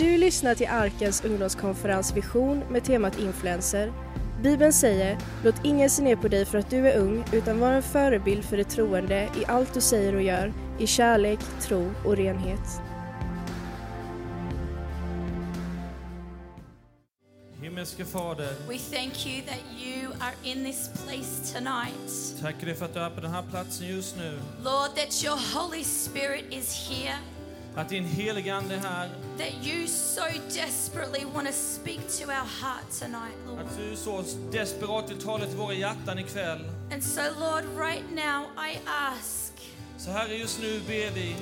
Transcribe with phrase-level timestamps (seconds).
[0.00, 3.92] Du lyssnar till Arkens ungdomskonferens Vision med temat influencer.
[4.42, 7.72] Bibeln säger, låt ingen se ner på dig för att du är ung, utan var
[7.72, 12.16] en förebild för de troende i allt du säger och gör, i kärlek, tro och
[12.16, 12.82] renhet.
[17.62, 22.40] Himmelske Fader, We thank you that you are in this place tonight.
[22.40, 24.38] tackar dig för att du är på den här platsen just nu.
[24.64, 27.18] Lord, that your Holy Spirit is here,
[27.76, 29.08] Att din heliga Ande är här.
[29.38, 30.22] that you so
[30.54, 33.58] desperately want to speak to our heart tonight, Lord.
[33.60, 36.60] Att du så desperat vill tala till våra hjärtan ikväll.
[36.92, 39.52] And so, Lord, right now I ask
[39.98, 41.36] Så Herre, just nu ber vi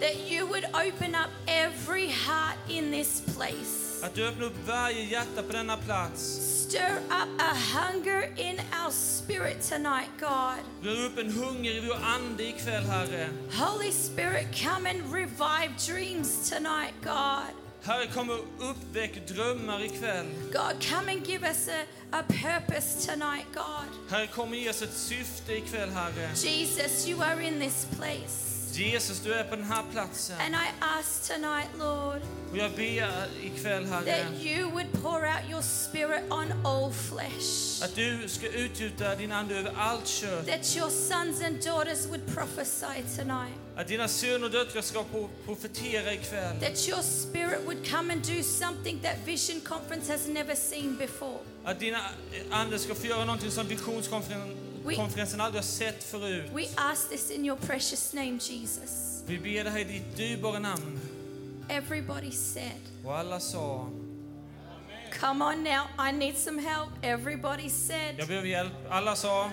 [0.00, 4.06] that you would open up every heart in this place.
[4.06, 6.40] att du öppnar upp varje hjärta på denna plats.
[6.70, 10.60] Stir up a hunger in our spirit tonight, God.
[10.82, 13.28] Rör upp en hunger i vår ande ikväll, Herre.
[13.52, 17.52] Holy Spirit, come and revive dreams tonight, God.
[17.82, 20.26] Herre, kom och uppväck drömmar ikväll.
[20.52, 21.82] God, come and give us a,
[22.18, 24.10] a purpose tonight, God.
[24.10, 26.30] Herre, kom och ge oss ett syfte ikväll, Herre.
[26.34, 28.49] Jesus, you are in this place.
[28.78, 30.36] Jesus, du är på den här platsen.
[30.40, 33.10] And I ask tonight, Lord, Och jag ber
[33.44, 37.82] ikväll, Herre, that you would pour out your spirit on all flesh.
[37.84, 40.46] att du ska utgjuta din ande över allt kött.
[40.46, 43.54] That your sons and daughters would prophesy tonight.
[43.76, 46.60] Att dina söner och döttrar ska pro- profetera ikväll.
[46.60, 51.38] That your spirit would come and do something that Vision Conference has never seen before.
[51.64, 51.98] Att dina
[52.50, 53.66] ande ska få göra någonting som
[54.82, 56.50] We- visionskonferensen aldrig har sett förut.
[56.54, 59.22] We ask this in your precious name, Jesus.
[59.26, 61.00] Vi ber det här i ditt dyrbara namn.
[61.68, 63.88] Everybody said, Och alla sa,
[65.20, 66.88] Come on now, I need some help.
[67.02, 68.72] Everybody said, jag behöver hjälp.
[68.90, 69.50] Alla sa,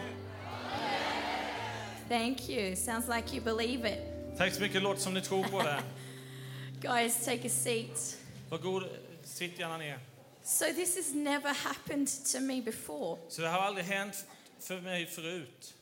[2.10, 2.76] Thank you.
[2.76, 4.00] Sounds like you believe it.
[4.38, 5.80] tack så mycket, det låter som ni tror på det.
[6.82, 8.18] Guys, take a seat.
[8.50, 8.84] Varsågod,
[9.24, 10.00] sitt gärna ner.
[10.44, 14.26] So, this has never happened to me before Så det har aldrig hänt
[14.60, 15.74] för mig förut.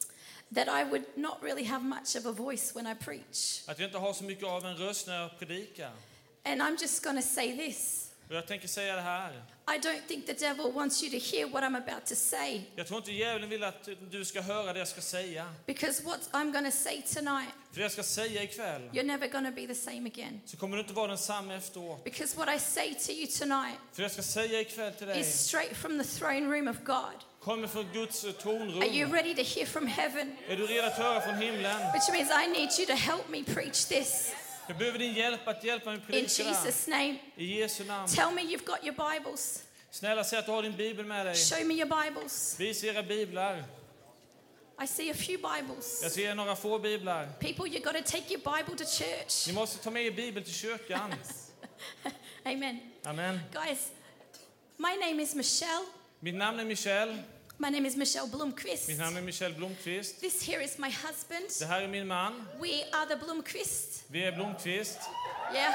[0.55, 3.61] that I would not really have much of a voice when I preach.
[3.67, 5.91] Att jag inte har så mycket av en röst när jag predikar.
[6.43, 9.43] And I'm just to say this Och jag tänker säga det här.
[9.67, 12.87] I don't think the devil wants you to hear what I'm about to say Jag
[12.87, 15.53] tror inte djävulen vill att du ska höra det jag ska säga.
[15.65, 19.51] because what I'm to say tonight, För det jag ska säga ikväll you're never to
[19.55, 20.41] be the same again.
[20.45, 22.03] så kommer du inte vara densamma efteråt.
[22.03, 25.19] Because what I say to you tonight För det jag ska säga ikväll till dig
[25.19, 27.15] is straight from the throne room of God.
[27.45, 29.11] Kommer från Guds Are you tronrum.
[29.13, 30.37] ready to hear from heaven?
[30.47, 31.77] Är du redo att höra från himlen?
[31.93, 34.33] Which means I need you to help me preach this
[34.67, 36.53] Jag behöver din hjälp att hjälpa mig in predika här.
[36.53, 37.15] Jesus' name.
[37.35, 38.07] I Jesu namn.
[38.07, 39.63] Tell me you've got your Bibles.
[39.91, 41.35] Snälla säg att du har din bibel med dig.
[41.35, 42.59] Show me your Bibles.
[42.59, 43.63] Visa era biblar.
[44.83, 45.99] I see a few Bibles.
[46.03, 47.27] Jag ser några få biblar.
[47.39, 49.47] People, you got to take your Bible to church.
[49.47, 51.13] Ni måste ta med er bibel till kyrkan.
[52.45, 52.79] Amen.
[53.03, 53.39] Amen.
[53.53, 53.91] Guys,
[54.77, 55.85] my name is Michelle.
[56.19, 57.23] Mitt namn är Michelle.
[57.57, 58.87] My name is Michelle Blomqvist.
[58.87, 60.19] Mitt namn är Michelle Blomqvist.
[60.19, 61.45] This here is my husband.
[61.59, 62.47] Det här är min man.
[62.59, 64.03] We are the Blomqvist.
[64.07, 64.99] Vi är Blomqvist.
[65.53, 65.73] Yeah.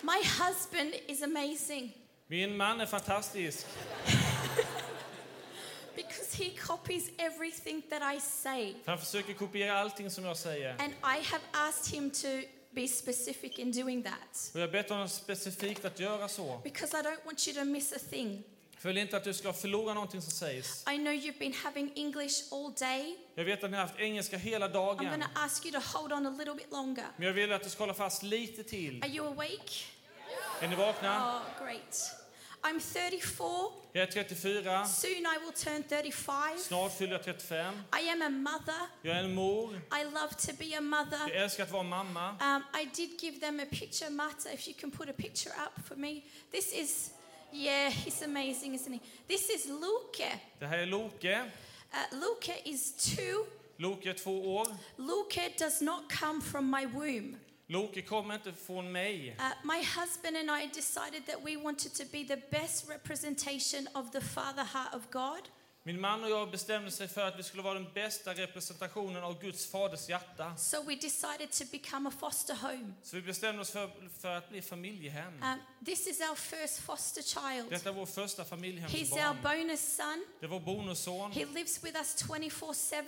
[0.00, 1.92] My husband is amazing
[2.26, 3.66] Min man är fantastisk.
[5.96, 8.74] because he copies everything that I say.
[8.84, 10.70] För han försöker kopiera allting som jag säger.
[10.78, 12.28] And I have asked him to
[12.74, 16.60] be specific in doing that Och jag bett honom specifikt att göra så.
[16.64, 18.42] because I don't want you to miss a thing.
[18.78, 20.84] För jag vill inte att du ska förlora någonting som sägs.
[20.88, 23.16] I know you've been having English all day.
[23.34, 25.20] Jag vet att ni har haft engelska hela I'm going dagen.
[25.20, 27.06] to ask you to hold on a little bit longer.
[27.16, 29.02] Men jag vill att du ska hålla fast lite till.
[29.02, 29.72] Are you awake?
[30.60, 31.36] Är ni vakna?
[31.58, 32.16] Oh, great.
[32.64, 33.72] I'm 34.
[33.92, 34.84] Jag är 34.
[34.86, 36.58] Soon I will turn 35.
[36.58, 37.74] Snart fyller jag 35.
[38.02, 38.80] I am a mother.
[39.02, 39.74] Jag är en mor.
[39.74, 41.18] I love to be a mother.
[41.28, 42.30] Jag älskar att vara mamma.
[42.30, 45.86] Um, I did give them a picture, Marta, if you can put a picture up
[45.86, 46.22] for me.
[46.50, 47.10] This is,
[47.52, 49.00] yeah, he's amazing, isn't he?
[49.26, 50.38] This is Luke.
[50.58, 51.40] Det här är Loke.
[51.92, 53.44] Uh, Luke is two.
[53.76, 54.66] Loke är två år.
[54.96, 57.36] Luke does not come from my womb.
[57.72, 59.36] Loke kommer inte från mig.
[59.38, 64.10] Uh, my husband and I decided that we wanted to be the best representation of
[64.10, 65.48] the Father heart of God.
[65.84, 69.40] Min man och jag bestämde sig för att vi skulle vara den bästa representationen av
[69.40, 70.56] Guds faders hjärta.
[70.56, 72.92] So we decided to become a foster home.
[73.02, 73.90] Så vi bestämde oss för,
[74.20, 75.42] för att bli familjehem.
[75.42, 77.70] Um, this is our first foster child.
[77.70, 79.42] Detta är vår första He's our familjehemsbarn.
[79.42, 80.24] bonus son.
[80.40, 81.32] Det var bonusson.
[81.32, 82.50] He lives with us 24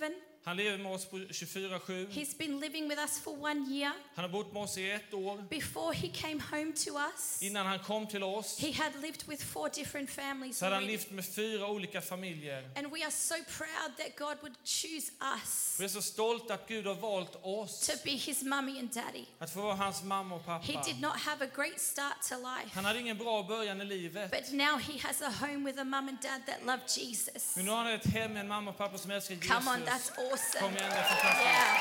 [0.07, 0.15] 7.
[0.45, 2.07] Han lever med oss på 24-7.
[2.11, 3.91] He's been living with us for one year.
[4.15, 5.37] Han har bott med oss i ett år.
[5.49, 9.45] Before he came home to us, Innan han kom till oss he had lived with
[9.45, 10.57] four different families.
[10.57, 10.97] så hade han already.
[10.97, 12.69] levt med fyra olika familjer.
[12.75, 16.67] And we are so proud that God would choose us Vi är så stolta att
[16.67, 19.25] Gud har valt oss to be his mummy and daddy.
[19.39, 20.87] att få vara hans mamma och He pappa.
[20.87, 24.31] did not have a great start to life, Han hade ingen bra början i livet.
[24.31, 27.55] but now he has a home with a mum and dad that love Jesus.
[27.55, 29.79] Men nu har han ett hem med en mamma och pappa som älskar Come on,
[29.79, 29.93] Jesus.
[30.11, 30.61] that's awesome.
[30.61, 31.03] Kom igen, det är.
[31.41, 31.77] Yeah,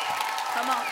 [0.54, 0.84] come on.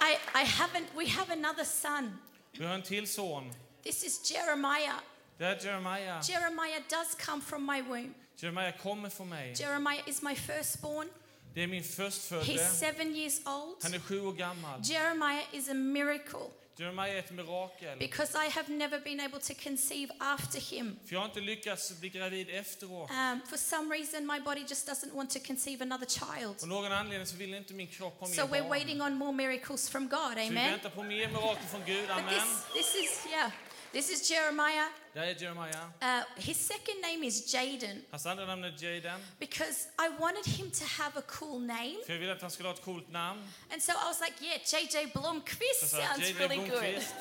[0.08, 2.18] I, I haven't, we have another son.
[2.52, 3.52] Vi har en till son.
[3.82, 5.00] This is Jeremiah.
[5.38, 6.22] Det är Jeremiah.
[6.22, 8.14] Jeremiah does come from my womb.
[8.36, 9.54] Jeremiah kommer från mig.
[9.56, 11.08] Jeremiah is my firstborn.
[11.54, 13.76] Det är min He's seven years old.
[13.82, 14.80] Han är sju år gammal.
[14.82, 17.98] Jeremiah is a miracle Ett mirakel.
[17.98, 20.98] because I have never been able to conceive after him.
[21.06, 23.10] För jag har inte lyckats bli gravid efteråt.
[23.10, 26.66] Um, for some reason, my body just doesn't want to conceive another child.
[26.68, 28.68] Någon anledning så vill inte min kropp ha mer So we're barn.
[28.70, 30.32] waiting on more miracles from God.
[30.32, 30.70] Så vi Amen.
[30.70, 32.06] väntar på mer mirakel från Gud.
[32.06, 32.34] But Amen.
[32.34, 33.50] this, this is, yeah,
[33.96, 34.88] this is Jeremiah.
[35.14, 35.84] Det här är Jeremiah.
[36.02, 39.20] Uh, his second name is Jaden Hans andra namn är Jaden.
[39.38, 41.96] because I wanted him to have a cool name.
[42.06, 43.42] För jag ville att han skulle ha ett coolt namn.
[43.72, 47.04] And so I was like, yeah, JJ Blomqvist sounds JJ really good.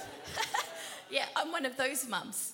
[1.09, 2.53] Yeah, I'm one of those mums.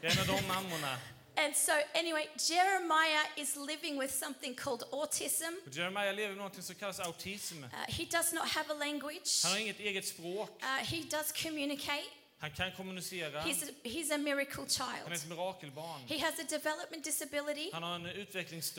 [0.00, 0.96] Jag är en av de mammorna.
[1.36, 5.54] And so, anyway, Jeremiah is living with something called autism.
[5.72, 7.64] Jeremiah lever med något som kallas autism.
[7.64, 9.42] Uh, he does not have a language.
[9.44, 10.50] Han har inget eget språk.
[10.62, 12.19] Uh, he does communicate.
[12.40, 13.40] Han kan kommunicera.
[13.40, 15.12] He's a, he's a miracle Han är child.
[15.12, 16.00] ett mirakelbarn.
[16.06, 17.70] He has a development disability.
[17.72, 18.06] Han har en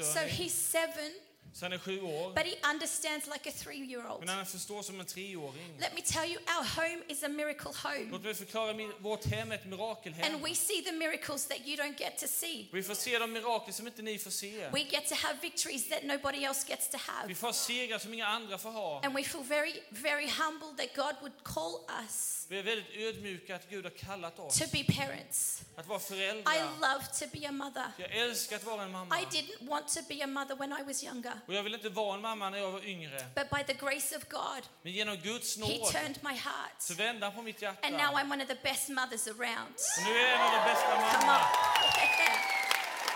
[0.03, 1.11] So he's seven,
[1.53, 2.33] Så han är sju år.
[2.35, 4.19] but he understands like a three year old.
[4.25, 5.77] Men han förstår som en treåring.
[5.79, 8.07] Let me tell you, our home is a miracle home.
[8.11, 10.41] Låt mig förklara, vårt hem är ett And mirakelhem.
[10.41, 12.67] we see the miracles that you don't get to see.
[12.71, 14.69] Vi får se de mirakel som inte ni får se.
[14.69, 17.35] We get to have victories that nobody else gets to Vi have.
[17.35, 19.01] får ha segrar som inga andra får ha.
[19.03, 23.55] And we feel very, very humbled that God would call us Vi är väldigt ödmjuka
[23.55, 25.61] att Gud har kallat oss to be parents.
[25.75, 26.53] Att vara I föräldrar.
[26.81, 27.91] love to be a mother.
[27.97, 29.19] Jag älskar att vara en mamma.
[29.21, 31.89] I didn't want to be a mother when I was younger, Och jag ville inte
[31.89, 33.25] vara en mamma när jag var yngre.
[33.35, 36.75] but by the grace of God, Men genom Guds He nåd turned my heart.
[36.79, 37.87] så vände han på mitt hjärta.
[37.87, 39.73] And now I'm one of the best mothers around.
[39.97, 41.25] Och nu är jag en av de bästa Come on.
[41.25, 41.47] mammorna.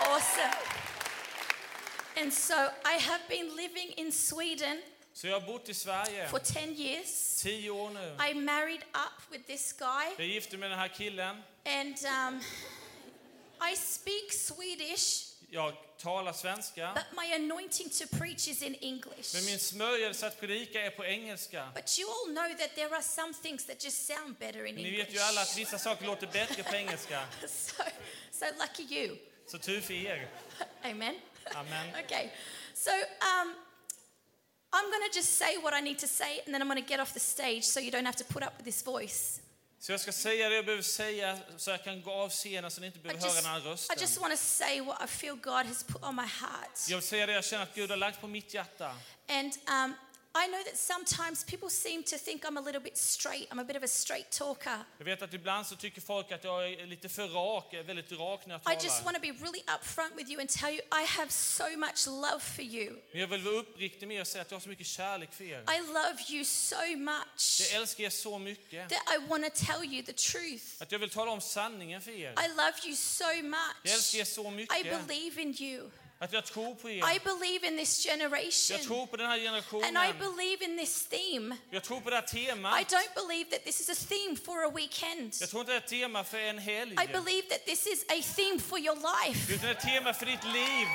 [0.00, 0.54] awesome.
[2.16, 2.54] And so
[2.84, 4.82] I have been living in Sweden
[5.12, 7.42] Så jag har bott i Sverige for 10 years.
[7.42, 8.16] tio år nu.
[8.30, 11.42] I married up with this guy, Jag är gift med den här killen.
[11.66, 12.40] And um,
[13.60, 16.92] I speak Swedish, Jag talar svenska.
[16.94, 19.34] but my anointing to preach is in English.
[19.34, 21.68] Men min smörjelse att predika är på engelska.
[21.74, 24.96] But you all know that there are some things that just sound better in Ni
[24.96, 27.20] vet ju alla att vissa saker låter bättre på engelska.
[27.48, 27.82] So,
[28.32, 29.16] so lucky you.
[29.46, 30.28] Så tur för er.
[30.82, 31.14] Amen.
[31.54, 31.86] Amen.
[32.04, 32.28] Okay.
[32.74, 33.54] So um,
[34.72, 36.88] I'm going to just say what I need to say, and then I'm going to
[36.88, 39.40] get off the stage so you don't have to put up with this voice.
[39.78, 42.80] Så jag ska säga det jag behöver säga så jag kan gå av scenen så
[42.80, 45.06] ni inte I behöver höra just, den här I just want to say what I
[45.06, 46.88] feel God has put on my heart.
[46.88, 48.96] Jag vill säga det jag känner att Gud har lagt på mitt hjärta.
[49.28, 49.94] And um,
[50.44, 53.48] I know that sometimes people seem to think I'm a little bit straight.
[53.50, 54.78] I'm a bit of a straight talker.
[54.98, 57.84] Jag vet att ibland så tycker folk att jag är lite för rak, jag är
[57.84, 59.04] väldigt rak när jag I just talar.
[59.04, 62.40] want to be really upfront with you and tell you I have so much love
[62.40, 62.92] for you.
[63.12, 65.32] Men jag vill vara uppriktig med er och säga att jag har så mycket kärlek
[65.32, 65.60] för er.
[65.60, 68.88] I love you so much Jag älskar er så mycket.
[68.88, 70.64] that I want to tell you the truth.
[70.78, 72.30] Att jag vill tala om sanningen för er.
[72.44, 73.76] I love you so Jag much.
[73.84, 75.06] älskar er så I mycket.
[75.06, 75.90] believe in you.
[76.18, 77.20] Att jag tror på I er.
[77.24, 78.78] believe in this Jag generation.
[78.86, 80.18] tror på den här And I generationen.
[80.18, 81.56] believe in this theme.
[81.70, 82.80] Jag tror på det här I temat.
[82.92, 85.34] don't believe that this is a theme for a weekend.
[85.40, 86.92] Jag tror inte det är ett tema för en helg.
[86.92, 89.54] I believe that this is a theme for your life.
[89.54, 90.88] Utan ett tema för ditt liv.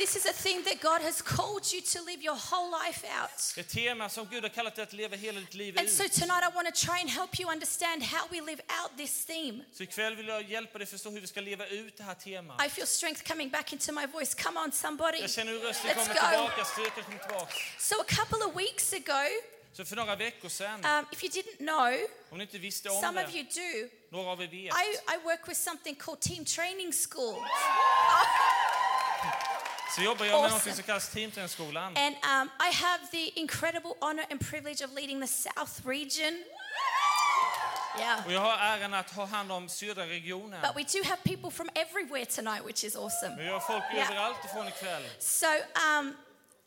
[0.00, 3.54] This is a thing that God has called you to live your whole life out.
[3.56, 6.12] Ett tema som Gud har kallat dig att leva hela ditt liv And so ut.
[6.12, 9.64] tonight I want to try and help you understand how we live out this theme.
[9.72, 12.66] Så ikväll vill jag hjälpa dig förstå hur vi ska leva ut det här temat.
[12.66, 14.34] I feel strength coming back into my voice.
[14.34, 15.18] Come on, somebody.
[15.18, 16.28] Jag känner hur rösten Let's kommer go.
[16.30, 17.54] tillbaka, styrkan kommer tillbaka.
[17.78, 19.24] So, a couple of weeks ago,
[19.72, 23.00] Så för några veckor sedan, um, if you didn't know, om ni inte visste om
[23.00, 26.20] some of det, you do, några av er vet, I, I work with something called
[26.20, 27.36] Team Training School.
[29.96, 30.64] Så jobbar jag med Awesome.
[30.70, 31.96] något som kallas teamträningsskolan.
[31.96, 36.44] And um, I have the incredible honor and privilege of leading the South region.
[37.98, 38.26] Yeah.
[38.26, 40.60] Och jag har äran att ha hand om södra regionen.
[40.62, 43.36] But we do have people from everywhere tonight, which is awesome.
[43.36, 44.04] Men vi har folk Ja.
[44.04, 45.02] överallt ifrån ikväll.
[45.18, 46.16] So um,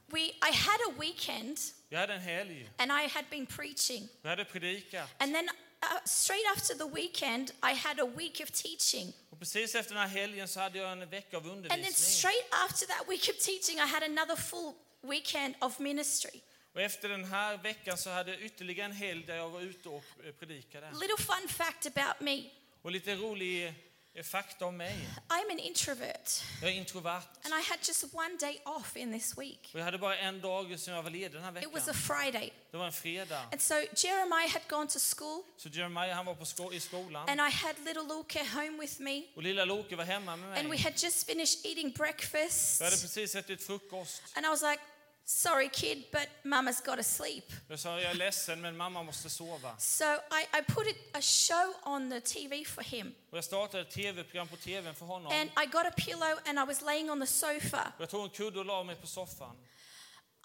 [0.08, 1.58] we, I had a weekend
[1.90, 4.10] Jag hade en helg, and I had been preaching.
[4.22, 5.10] jag hade predikat.
[5.18, 5.50] And then
[5.84, 9.14] uh, straight after the weekend, I had a week of teaching.
[9.30, 11.94] Och precis efter den här helgen så hade jag en vecka av And then undervisning.
[11.94, 16.42] straight after that week of teaching, I had another full weekend of ministry.
[16.74, 19.90] Och efter den här veckan så hade jag ytterligare en helg där jag var ute
[19.90, 20.92] och eh, predikade.
[20.92, 22.44] Little fun fact about me
[22.82, 23.74] Och lite rolig
[24.22, 25.10] fakta om mig.
[25.30, 27.24] I'm an introvert, Jag är introvert.
[27.44, 29.70] and I had just one day off in this week.
[29.74, 31.92] Och jag hade bara en dag som jag var ledig den här It was a
[31.92, 31.94] veckan.
[32.22, 32.54] Friday.
[32.72, 33.42] Det var en fredag.
[33.52, 37.30] And so Jeremiah had gone to school, Så Jeremiah han var på sko- i skolan.
[37.30, 39.24] and I had little Luca home with me.
[39.36, 40.78] Och lilla Loke var hemma med And we mig.
[40.78, 42.82] had just finished eating breakfast.
[42.82, 44.22] Vi hade precis ätit frukost.
[44.36, 44.82] And I was like,
[45.26, 47.54] sorry, kid, but mama's got to sleep.
[47.68, 49.78] Jag sa jag är ledsen men mamma måste sova.
[49.78, 53.16] So I, I put it, a show on the TV for him.
[53.32, 55.32] Och jag startade ett tv-program på tvn för honom.
[55.34, 57.94] And I got a pillow and I was laying on the sofa.
[58.00, 59.56] Jag tog en kudde och la mig på soffan.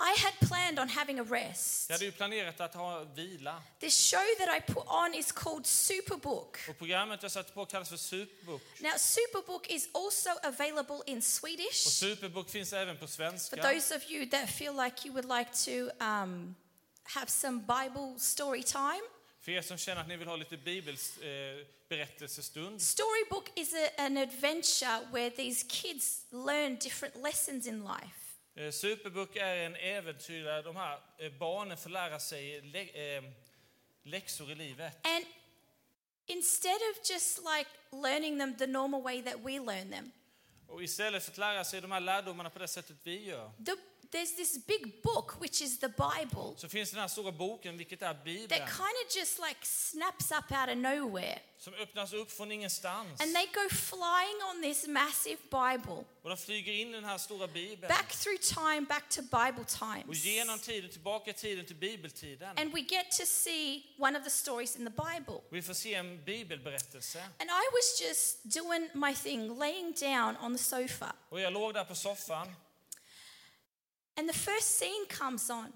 [0.00, 1.88] I had planned on having a rest.
[1.90, 3.62] Jag hade ju planerat att ha vila.
[3.80, 6.58] This show that I put on is called Superbook.
[6.68, 8.62] Och programmet jag satte på kallas för Superbook.
[8.80, 11.74] Now, Superbook is also available in Och Swedish.
[11.88, 13.62] Superbook finns även på For svenska.
[13.72, 15.70] those of you that feel like you would like to
[16.04, 16.54] um,
[17.02, 19.02] have some Bible story time,
[19.40, 22.82] För er som känner att ni vill ha lite bibelberättelsestund.
[22.82, 28.17] Storybook is a, an adventure where these kids learn different lessons in life.
[28.58, 33.24] Eh, Superbook är en äventyr där de här eh, barnen får lära sig eh,
[34.02, 35.06] läxor i livet.
[35.06, 35.24] And
[36.26, 40.10] instead of just like learning them the normal way that we learn them,
[40.68, 43.72] Och istället för att lära sig de här lärdomarna på det sättet vi gör, the,
[44.10, 48.02] there's this big book, which is the Bible, så finns den här stora boken, vilket
[48.02, 51.38] är that Bibeln, kind of just like snaps up out of nowhere.
[51.58, 53.20] som öppnas upp från ingenstans.
[53.20, 57.18] And they go flying on this massive Bible, Och de flyger in i den här
[57.18, 57.88] stora Bibeln.
[57.88, 60.24] back through time, back to Bible Och times.
[60.24, 62.58] genom tiden, tillbaka tiden till bibeltiden.
[62.58, 65.40] And we get to see one of the stories in the Bible.
[65.50, 67.20] Vi får se en bibelberättelse.
[67.20, 71.12] And I was just doing my thing, laying down on the sofa.
[71.28, 72.54] Och jag låg där på soffan
[74.18, 75.72] And the first scene comes on.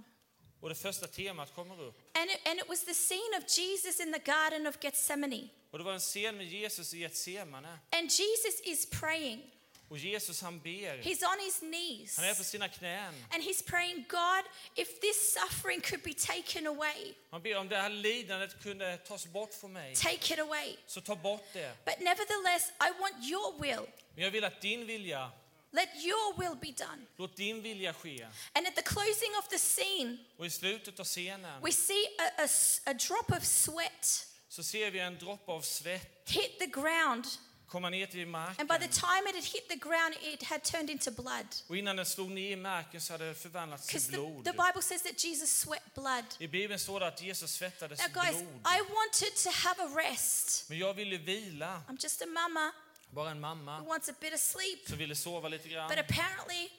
[0.61, 2.17] och det första temat kommer upp.
[2.17, 5.49] And it, and it was the scene of Jesus in the Garden of Gethsemane.
[5.71, 7.79] Och det var en scen med Jesus i Getsemane.
[7.91, 9.51] And Jesus is praying.
[9.89, 11.03] Och Jesus han ber.
[11.03, 12.17] He's on his knees.
[12.17, 13.15] Han är på sina knän.
[13.31, 14.45] And he's praying, God,
[14.75, 19.27] if this suffering could be taken away, Han ber om det här lidandet kunde tas
[19.27, 19.95] bort från mig.
[19.97, 20.77] take it away.
[20.87, 21.73] Så ta bort det.
[21.85, 23.91] But nevertheless, I want your will.
[24.15, 25.31] Men jag vill att din vilja,
[25.75, 27.07] Let your will be done.
[27.17, 28.27] låt din vilja ske.
[28.53, 32.43] And at the closing of the scene, Och i slutet av scenen we see a,
[32.43, 32.49] a
[32.91, 37.27] a drop of sweat så ser vi en droppe av svett hit the ground.
[37.67, 38.89] komma ner till And by the marken.
[38.91, 41.47] time it had hit the ground, it had turned into blood.
[41.69, 44.45] Och innan den slog ner i marken så hade det förvandlats till the, blod.
[44.45, 46.25] the Bible says that Jesus sweat blood.
[46.39, 48.67] I Bibeln står det att Jesus svettades Now, guys, blod.
[48.67, 50.69] I wanted to have a rest.
[50.69, 51.83] Men jag ville vila.
[51.89, 52.73] I'm just a mama
[53.15, 54.89] Bara en who mamma wants a bit of sleep.
[54.89, 55.89] som ville sova lite grann.
[55.89, 56.71] But apparently,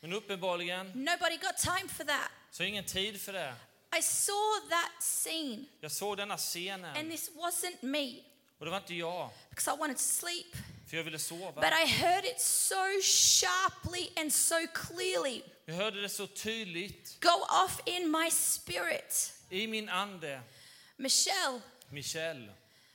[0.00, 2.30] Men uppenbarligen nobody got time for that.
[2.50, 3.54] så är ingen tid för det.
[3.98, 8.14] I saw that scene, Jag såg denna and scenen this wasn't me
[8.58, 9.30] och det var inte jag.
[9.50, 10.56] because I wanted to sleep.
[10.90, 11.52] För jag ville sova.
[11.60, 17.44] But I heard it so sharply and so clearly Jag hörde det så tydligt go
[17.64, 19.32] off in my spirit.
[19.50, 20.40] i min ande.
[20.96, 22.52] Michelle, Michelle,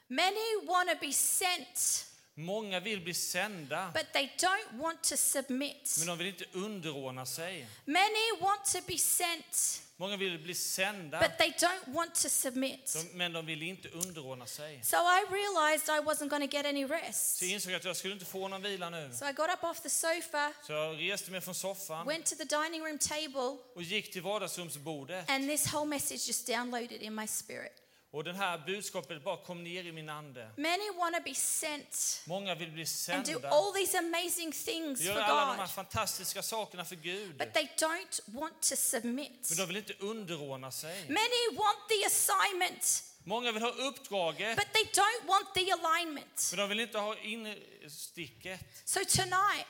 [0.07, 2.05] many want to be sent,
[2.37, 5.95] många vill bli sända but they don't want to submit.
[5.99, 7.67] men de vill inte underordna sig.
[7.85, 12.93] Many want to be sent, Många vill bli sända but they don't want to submit.
[12.93, 14.79] de- men de vill inte underordna sig.
[14.83, 17.37] So I realized I wasn't going to get any rest.
[17.37, 19.11] Så jag insåg att jag skulle inte få någon vila nu.
[19.19, 22.35] So I got up off the sofa, Så jag reste mig från soffan went to
[22.35, 25.29] the dining room table, och gick till vardagsrumsbordet.
[25.29, 27.81] and this whole message just downloaded in my spirit.
[28.15, 30.51] Och den här budskapet bara kom ner i min ande.
[30.57, 33.49] Many want to be sent Många vill bli and do sända.
[33.49, 37.37] all these amazing things for Göra alla de här God, fantastiska sakerna för Gud.
[37.37, 39.49] but they don't want to submit.
[39.49, 41.01] Men de vill inte underordna sig.
[41.07, 46.49] Many want the assignment, Många vill ha uppdraget, but they don't want the alignment.
[46.51, 48.59] men de vill inte ha insticket.
[48.85, 49.67] So tonight,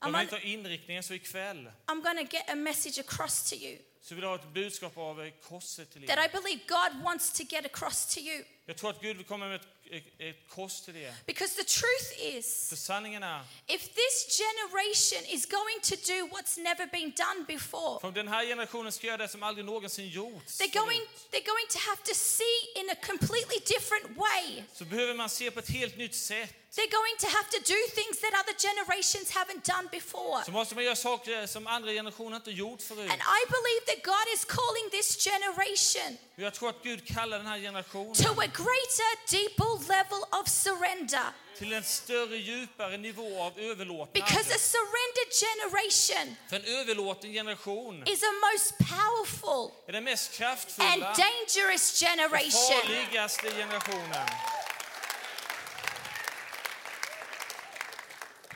[0.00, 1.02] De I'm, vill on, inte ha inriktningen.
[1.02, 4.36] Så ikväll I'm going to get a message across to you så vill jag ha
[4.36, 6.24] ett budskap av eh, korset till that er.
[6.24, 8.44] I believe God wants to get across to you.
[8.66, 11.14] Jag tror att Gud vill komma med ett, ett, kors till er.
[11.26, 16.58] Because the truth is, För sanningen är, if this generation is going to do what's
[16.60, 20.60] never been done before, om den här generationen ska göra det som aldrig någonsin gjorts
[20.60, 25.14] they're going, they're going to have to see in a completely different way så behöver
[25.14, 26.54] man se på ett helt nytt sätt.
[26.76, 30.44] They're going to have to do things that other generations haven't done before.
[30.44, 33.10] så måste man göra saker som andra generationer inte gjort förut.
[33.10, 37.38] And I believe that God is calling this generation Och Jag tror att Gud kallar
[37.38, 41.26] den här generationen to a greater, deeper level of surrender.
[41.58, 44.12] till en större, djupare nivå av överlåtnad.
[44.12, 50.28] Because a surrendered generation För en överlåten generation is a most powerful är den mest
[50.30, 52.50] and kraftfulla, dangerous generation.
[52.50, 54.26] farligaste generationen.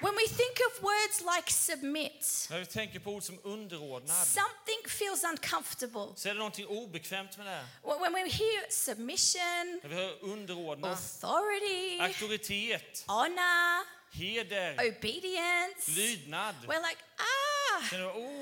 [0.04, 4.80] When we think of words like submit, När vi tänker på ord som underordnad something
[4.88, 6.06] feels uncomfortable.
[6.16, 7.64] så är det någonting obekvämt med det.
[8.00, 16.54] When we hear submission, När vi hör underordna, authority, auktoritet, honor, heder, obedience, lydnad.
[16.66, 17.82] we're like, ah.
[17.90, 18.33] Känner oh,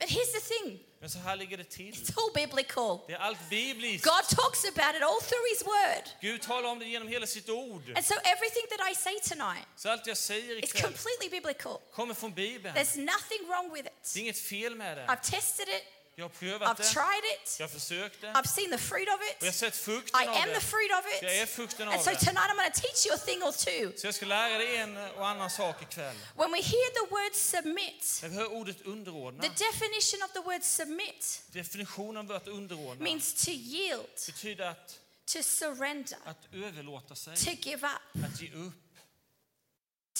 [0.00, 2.90] But here's the thing men så ligger det it's all biblical.
[3.08, 4.04] Det er bibliskt.
[4.04, 6.04] God talks about it all through His Word.
[6.20, 7.82] Gud talar om det genom hela sitt ord.
[7.96, 11.76] And so everything that I say tonight Så allt jag säger is completely biblical.
[11.92, 12.74] kommer från Bibeln.
[12.76, 14.16] There's nothing wrong with Det it.
[14.16, 15.06] är inget fel med det.
[15.06, 15.84] I've tested it,
[16.20, 19.08] Jag har prövat I've det, tried it, jag har försökt det I've seen the fruit
[19.08, 19.54] of och jag har it.
[19.54, 20.60] sett I frukten av am the det.
[20.60, 21.48] fruit of Jag är it.
[21.50, 22.16] frukten And av so det.
[22.16, 23.98] tonight I'm going to teach you a thing or two.
[23.98, 26.16] Så jag ska lära dig en och annan sak ikväll.
[26.36, 30.40] When we hear the word submit, När vi hör ordet underordna, the definition of the
[30.40, 37.14] word submit definitionen av ordet underordna means to yield, betyder att, to surrender, att överlåta
[37.14, 38.74] sig, to give up, att ge upp,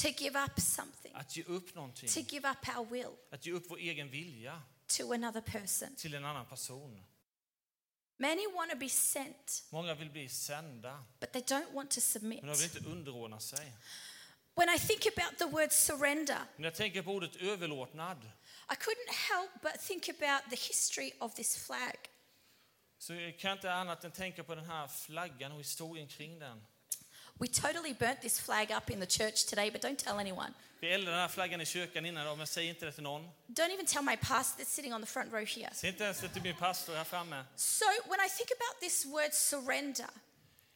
[0.02, 3.52] to give up something, att ge upp någonting, to give up our will att ge
[3.52, 5.94] upp vår egen vilja to another person.
[5.96, 7.04] till en annan person.
[8.16, 12.42] Many want to be sent, Många vill bli sända, but they don't want to submit.
[12.42, 13.72] men de vill inte underordna sig.
[14.54, 18.30] When I think about the word surrender, När jag tänker på ordet överlåtnad
[18.70, 21.96] I couldn't help but think about the history of this flag.
[22.98, 26.66] så jag kan inte annat än tänka på den här flaggan och historien kring den.
[27.40, 30.52] We totally burnt this flag up in the church today, but don't tell anyone.
[30.80, 33.30] Vi eldade den här flaggan i kyrkan innan idag, men säg inte det till någon.
[33.46, 35.70] Don't even tell my pastor that's sitting on the front row here.
[35.74, 37.44] Säg inte ens det till min pastor här framme.
[37.56, 40.06] So, when I think about this word surrender,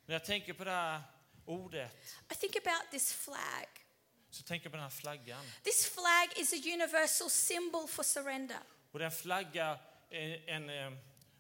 [0.06, 1.00] När jag tänker på det här
[1.46, 1.90] ordet
[2.32, 3.66] I think about this flag.
[4.30, 5.44] så tänker jag på den här flaggan.
[5.62, 8.58] This flag is a universal symbol for surrender.
[8.92, 9.78] Och den flagga
[10.10, 10.92] är en eh,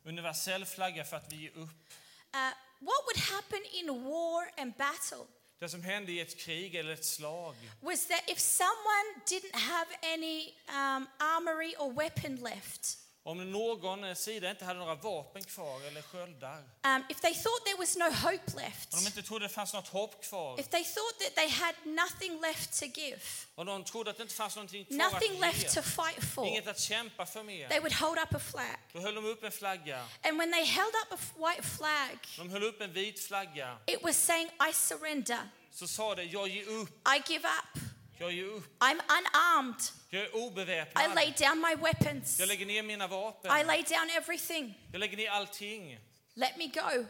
[0.04, 1.92] universell flagga för att vi ger upp.
[2.34, 2.50] Uh,
[2.80, 5.26] what would happen in war and battle?
[5.58, 7.54] Det som hände i ett krig eller ett slag.
[7.80, 14.50] Was that if someone didn't have any um, armory or weapon left, om någon sida
[14.50, 18.56] inte hade några vapen kvar eller sköldar, um, if they thought there was no hope
[18.56, 21.48] left, om de inte trodde det fanns något hopp kvar, if they thought that they
[21.48, 23.20] had nothing left to give,
[23.54, 26.24] om de trodde att det inte fanns någonting kvar nothing left att to ge, fight
[26.34, 28.78] for, inget att kämpa för mer, they would hold up a flag.
[28.92, 30.06] då höll de upp en flagga.
[30.22, 33.78] And when they held up a white flag, De höll upp en vit flagga.
[33.86, 35.40] it was saying, I surrender,
[35.72, 37.80] Så sa det, jag ger upp, I give up,
[38.18, 41.34] jag ger upp, I'm unarmed, jag är I lay obeväpnad.
[41.38, 45.30] down my weapons, Jag lägger ner mina I vapen, lay down everything, jag lägger ner
[45.30, 45.98] allting.
[46.34, 47.06] let me go.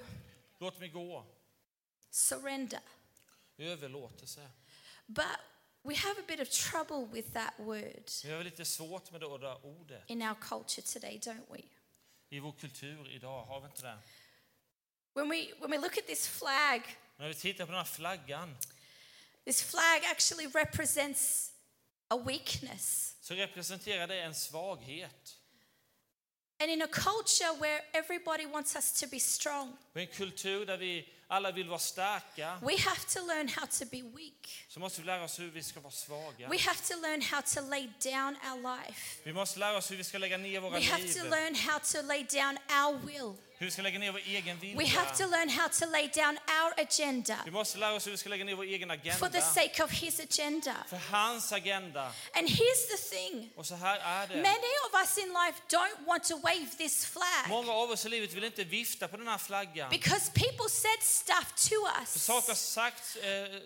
[0.59, 1.27] Låt mig gå.
[2.11, 2.81] Surrender.
[3.59, 4.51] Överlåtelse.
[5.07, 5.27] But
[5.83, 9.27] we have a bit of trouble with that word Vi har lite svårt med det
[9.63, 10.03] ordet.
[10.11, 11.63] in our culture today, don't we?
[12.29, 13.99] I vår kultur idag har vi inte det.
[15.15, 18.57] When we, when we look at this flag, När vi tittar på den här flaggan
[19.47, 21.51] this flag actually represents
[22.11, 23.15] a weakness.
[23.21, 25.37] så representerar det en svaghet.
[26.61, 30.77] And in a culture where everybody wants us to be strong, Och en kultur där
[30.77, 34.65] vi alla vill vara starka we have to learn how to be weak.
[34.69, 36.49] så måste vi lära oss hur vi ska vara svaga.
[36.49, 39.21] We have to learn how to lay down our life.
[39.25, 41.13] Vi måste lära oss hur vi ska lägga ner våra We have liv.
[41.15, 43.37] to learn how to lay down our will.
[43.65, 45.37] Hur vi ska lägga ner vår egen We have to vilja.
[45.37, 48.45] learn how to lay down our agenda Vi måste lära oss hur vi ska lägga
[48.45, 48.97] ner vår egen for
[49.29, 49.41] the agenda.
[49.41, 50.77] sake of His agenda.
[50.89, 52.03] För hans agenda.
[52.35, 54.35] And here's the thing Och så här är det.
[54.35, 58.09] many of us in life don't want to wave this flag Många av oss i
[58.09, 59.91] livet vill inte vifta på den här flaggan.
[59.91, 62.25] because people said stuff to För us.
[62.25, 63.61] saker har sagt, eh,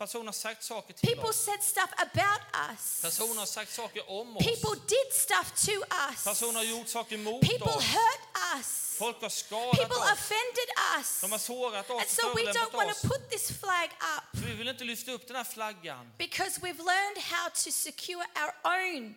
[0.00, 1.44] personer har sagt saker till People oss.
[1.44, 3.00] said stuff about us.
[3.02, 4.44] Personer har sagt saker om oss.
[4.44, 5.72] People did stuff to
[6.08, 6.24] us.
[6.24, 7.84] Personer har gjort saker mot People oss.
[7.84, 8.24] hurt
[8.56, 8.96] us.
[8.98, 10.12] Folk har skadat People oss.
[10.12, 11.20] offended us.
[11.20, 14.46] De har sårat oss And so we don't want to put this flag up Så
[14.46, 16.12] vi vill inte lyfta upp den här flaggan.
[16.18, 19.14] because we've learned how to secure our own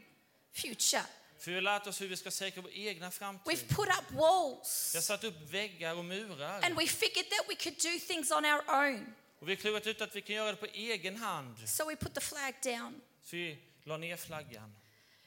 [0.54, 1.04] future.
[1.40, 3.54] För vi har lärt oss hur vi ska säkra vår egna framtid.
[3.54, 6.62] We've put up walls Vi har satt upp väggar och murar.
[6.66, 9.16] and we figured that we could do things on our own.
[9.44, 11.70] Och vi har klurat ut att vi kan göra det på egen hand.
[11.70, 13.02] So we put the flag down.
[13.24, 14.76] Så vi la ner flaggan.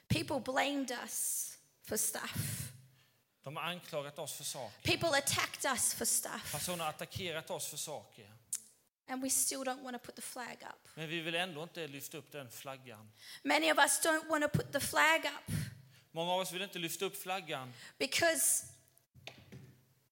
[0.07, 2.71] People blamed us for stuff.
[3.43, 4.81] De har anklagat oss för saker.
[4.81, 6.51] People attacked us for stuff.
[6.51, 8.31] Personer har attackerat oss för saker.
[9.07, 10.89] and we still don't want to put the flag up.
[10.95, 13.11] Men vi vill ändå inte lyfta upp den flaggan.
[13.43, 15.55] Many of us don't want to put the flag up
[16.11, 18.65] Många av oss vill inte lyfta upp flaggan because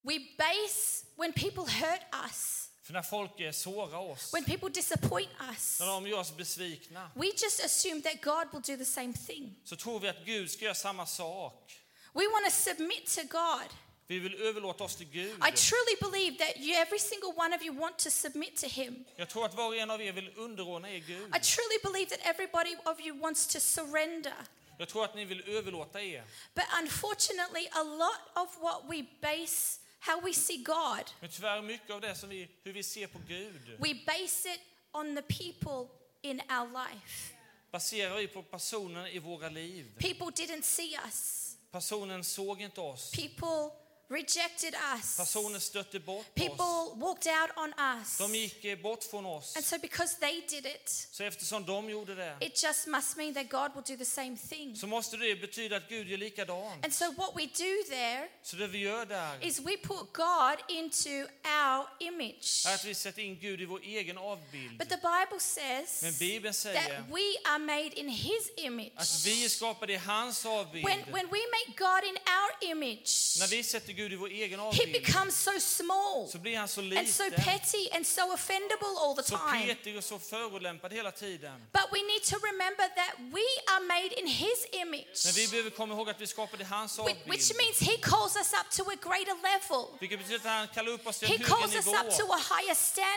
[0.02, 5.80] we base, when people hurt us, för när folk sårar oss, when people disappoint us,
[5.80, 9.56] när de gör oss besvikna, we just assume that God will do the same thing.
[9.64, 11.80] så tror vi att Gud ska göra samma sak.
[12.14, 13.70] We want to submit to God.
[14.08, 15.38] Vi vill överlåta oss till Gud.
[15.48, 19.06] I truly believe that you, every single one of you want to submit to Him.
[19.16, 21.36] Jag tror att var och en av er vill underordna er Gud.
[21.36, 24.34] I truly believe that everybody of you wants to surrender.
[24.78, 26.24] Jag tror att ni vill överlåta er.
[26.54, 31.90] But unfortunately, a lot of what we base how we see God, Men tyvärr mycket
[31.90, 34.60] av det som vi, hur vi ser på Gud we base it
[34.92, 35.88] on the people
[36.22, 37.34] in our life.
[37.72, 39.86] baserar vi på personen i våra liv.
[40.00, 41.52] People didn't see us.
[41.72, 43.12] Personen såg inte oss.
[43.12, 43.72] People
[44.10, 45.18] rejected us.
[45.18, 46.34] Personen stötte bort oss.
[46.36, 48.18] People walked out on us.
[48.18, 49.56] De gick eh, bort från oss.
[49.56, 53.34] And so because they did it, Så eftersom de gjorde det it just must mean
[53.34, 54.76] that God will do the same thing.
[54.78, 56.86] så måste det betyda att Gud gör likadant.
[56.86, 60.58] And so what we do there Så det vi gör där is we put God
[60.68, 61.10] into
[61.44, 62.66] our image.
[62.68, 64.78] är att vi sätter in Gud i vår egen avbild.
[64.78, 68.92] But the Bible says Men Bibeln säger that we are made in his image.
[68.96, 70.86] att vi är skapade i hans avbild.
[70.86, 74.60] When, when we make God in our image, När vi sätter Gud i vår egen
[74.60, 78.22] he avbild becomes so small så blir han så and so liten, petty and so
[78.34, 79.68] offendable all the så time.
[79.76, 81.68] petig och så förolämpad hela tiden.
[81.74, 85.70] But we need to remember that we are made in his image, Men vi behöver
[85.70, 87.58] komma ihåg att vi skapade hans which, which avbild.
[87.58, 89.84] means he calls us up to a greater level.
[90.00, 92.18] Vilket betyder att han kallar upp oss till He en calls högre us nivå, up
[92.18, 92.76] to a higher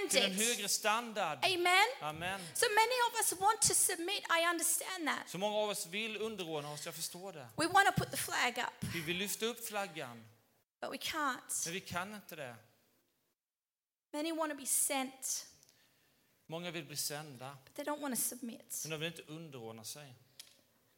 [0.09, 0.47] till en standard.
[0.47, 1.39] högre standard.
[1.45, 1.87] Amen.
[2.01, 2.41] Amen.
[2.55, 4.23] So many of us want to submit.
[4.39, 5.31] I understand that.
[5.31, 7.47] Så många av oss vill underordna oss, jag förstår det.
[7.57, 10.25] We want to put the flag up, Vi vill lyfta upp flaggan,
[10.81, 11.65] but we can't.
[11.67, 12.57] men vi kan inte det.
[14.13, 15.47] Many want to be sent,
[16.47, 18.83] Många vill bli sända, but they don't want to submit.
[18.85, 20.15] men de vill inte underordna sig.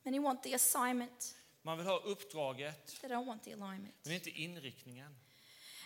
[0.02, 3.94] Many want the assignment, Man vill ha uppdraget, they don't want the alignment.
[4.04, 5.16] men inte inriktningen.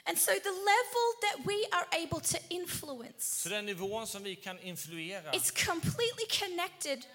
[0.07, 4.37] And so the level that we are able to influence Så den nivån som vi
[4.37, 7.07] kan influera is completely connected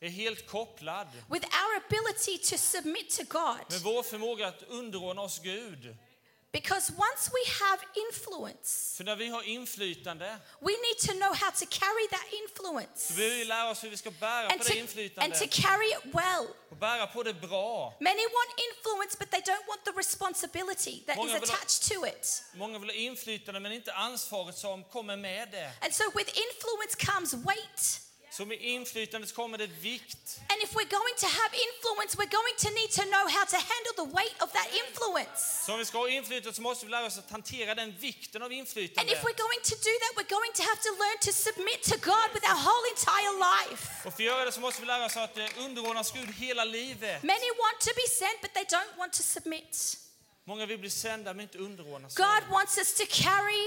[0.00, 3.58] är helt kopplad with our ability to submit to God.
[3.70, 5.96] med vår förmåga att underordna oss Gud.
[6.56, 11.50] Because once we have influence, För när vi har inflytande we need to know how
[11.50, 14.72] to carry that influence behöver vi lära oss hur vi ska bära and på to,
[14.72, 16.46] det and to inflytandet carry it well.
[16.70, 17.96] och bära på det bra.
[18.00, 21.82] Many want influence, but they don't want the responsibility that is Många vill ha- attached
[21.92, 22.42] to it.
[22.54, 25.72] Många vill ha inflytande men inte ansvaret som kommer med det.
[25.80, 28.00] And so with influence comes weight.
[28.36, 30.40] Så med inflytandet kommer det vikt.
[30.52, 33.58] And if we're going to have influence, we're going to need to know how to
[33.72, 35.40] handle the weight of that influence.
[35.66, 38.42] Så om vi ska ha inflytande så måste vi lära oss att hantera den vikten
[38.42, 39.12] av And inflytande.
[39.12, 41.96] if we're going to do that, we're going to have to learn to submit to
[42.12, 43.82] God with our whole entire life.
[44.06, 46.30] Och för att göra det så måste vi lära oss att eh, underordna oss Gud
[46.34, 47.22] hela livet.
[47.22, 49.96] Many want to be sent, but they don't want to submit.
[50.44, 52.24] Många vill bli sända men inte underordna sig.
[52.24, 53.64] God wants us to carry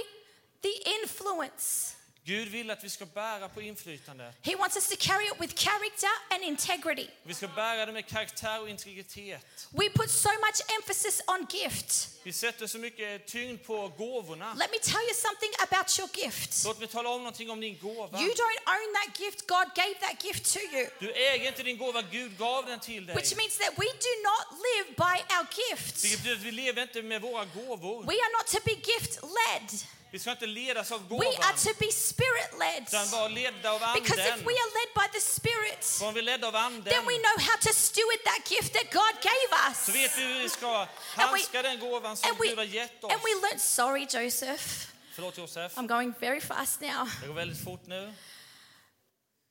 [0.61, 1.95] the influence.
[2.25, 4.35] Gud vill att vi ska bära på inflytandet.
[4.41, 7.07] He wants us to carry it with character and integrity.
[7.23, 9.67] Vi ska bära det med karaktär och integritet.
[9.69, 12.09] We put so much emphasis on gift.
[12.23, 14.53] Vi sätter så mycket tyngd på gåvorna.
[14.53, 16.65] Let me tell you something about your gift.
[16.65, 18.19] Låt mig tala om någonting om din gåva.
[18.19, 20.89] You don't own that gift, God gave that gift to you.
[20.99, 23.15] Du äger inte din gåva, Gud gav den till dig.
[23.15, 26.03] Which means that we do not live by our gifts.
[26.03, 28.03] Vilket betyder att vi lever inte med våra gåvor.
[28.03, 29.79] We are not to be gift led.
[30.11, 32.83] Vi ska inte ledas av We are gåvan, to be spirit led.
[32.87, 34.45] utan vara ledda av Because if anden.
[34.45, 37.57] we are led by the Spirit, om vi ledda av then anden we know how
[37.61, 39.95] to steward that gift that God gave så us.
[39.95, 43.11] vet vi hur vi ska handska den gåvan som Gud har gett oss.
[43.13, 44.63] and we learn, sorry, Joseph,
[45.15, 47.09] Förlåt Josef, I'm going very fast now.
[47.21, 48.13] det går väldigt fort nu.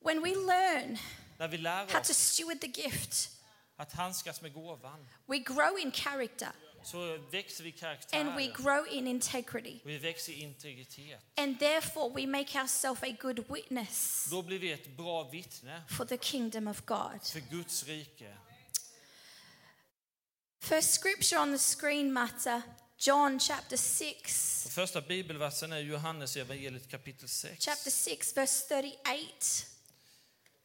[0.05, 0.97] When we learn
[1.37, 3.29] När vi lär how to oss steward the gift,
[3.77, 6.49] att handskas med gåvan we grow in character
[6.91, 8.19] så växer vi i karaktär.
[8.19, 9.79] and we grow in integrity.
[9.83, 11.19] Vi växer i integritet.
[11.37, 16.05] And therefore, we make ourselves a good witness Då blir vi ett bra vittne for
[16.05, 17.23] the kingdom of God.
[17.23, 18.37] för Guds rike.
[20.61, 22.61] First scripture on the screen, Mata,
[22.97, 24.63] John chapter 6.
[24.65, 27.65] Och första bibelversen är Johannes evangeliet kapitel 6.
[27.65, 29.65] Chapter 6, verse 38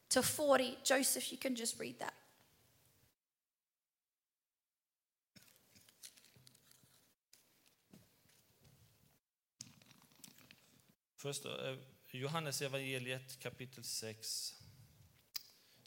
[0.07, 0.75] to 40.
[0.85, 2.13] Joseph, you can just read that.
[11.25, 11.75] Först, eh,
[12.11, 14.53] Johannes evangeliet kapitel 6,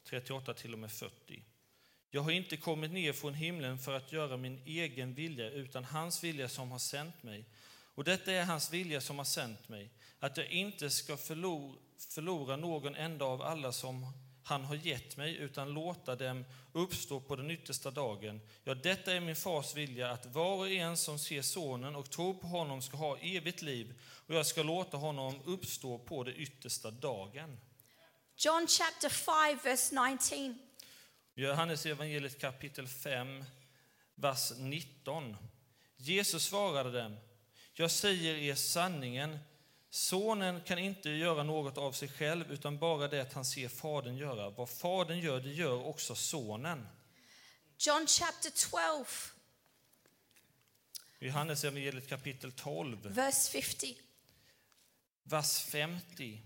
[0.03, 1.43] 38 till och med 40.
[2.09, 6.23] Jag har inte kommit ner från himlen för att göra min egen vilja utan hans
[6.23, 7.45] vilja som har sänt mig.
[7.95, 12.95] Och detta är hans vilja som har sänt mig, att jag inte ska förlora någon
[12.95, 14.05] enda av alla som
[14.49, 18.41] han har gett mig, utan låta dem uppstå på den yttersta dagen.
[18.63, 22.33] Ja, detta är min fars vilja, att var och en som ser sonen och tror
[22.33, 26.91] på honom ska ha evigt liv, och jag ska låta honom uppstå på den yttersta
[26.91, 27.59] dagen.
[28.37, 30.09] John chapter 5, verse
[30.39, 30.59] 19.
[31.35, 33.43] Johannes evangeliet kapitel 5,
[34.15, 35.37] vers 19.
[35.97, 37.17] Jesus svarade dem,
[37.73, 39.39] jag säger er sanningen,
[39.89, 44.49] sonen kan inte göra något av sig själv, utan bara det han ser fadern göra.
[44.49, 46.87] Vad fadern gör, det gör också sonen.
[47.77, 49.05] John chapter 12,
[51.19, 53.97] Johannes evangeliet kapitel 12, verse 50.
[55.23, 56.41] vers 50.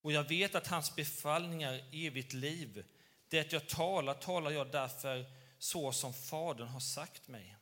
[0.00, 2.84] Och jag vet att hans befallningar är evigt liv.
[3.28, 5.24] Det jag talar, talar jag därför
[5.58, 7.53] så som Fadern har sagt mig.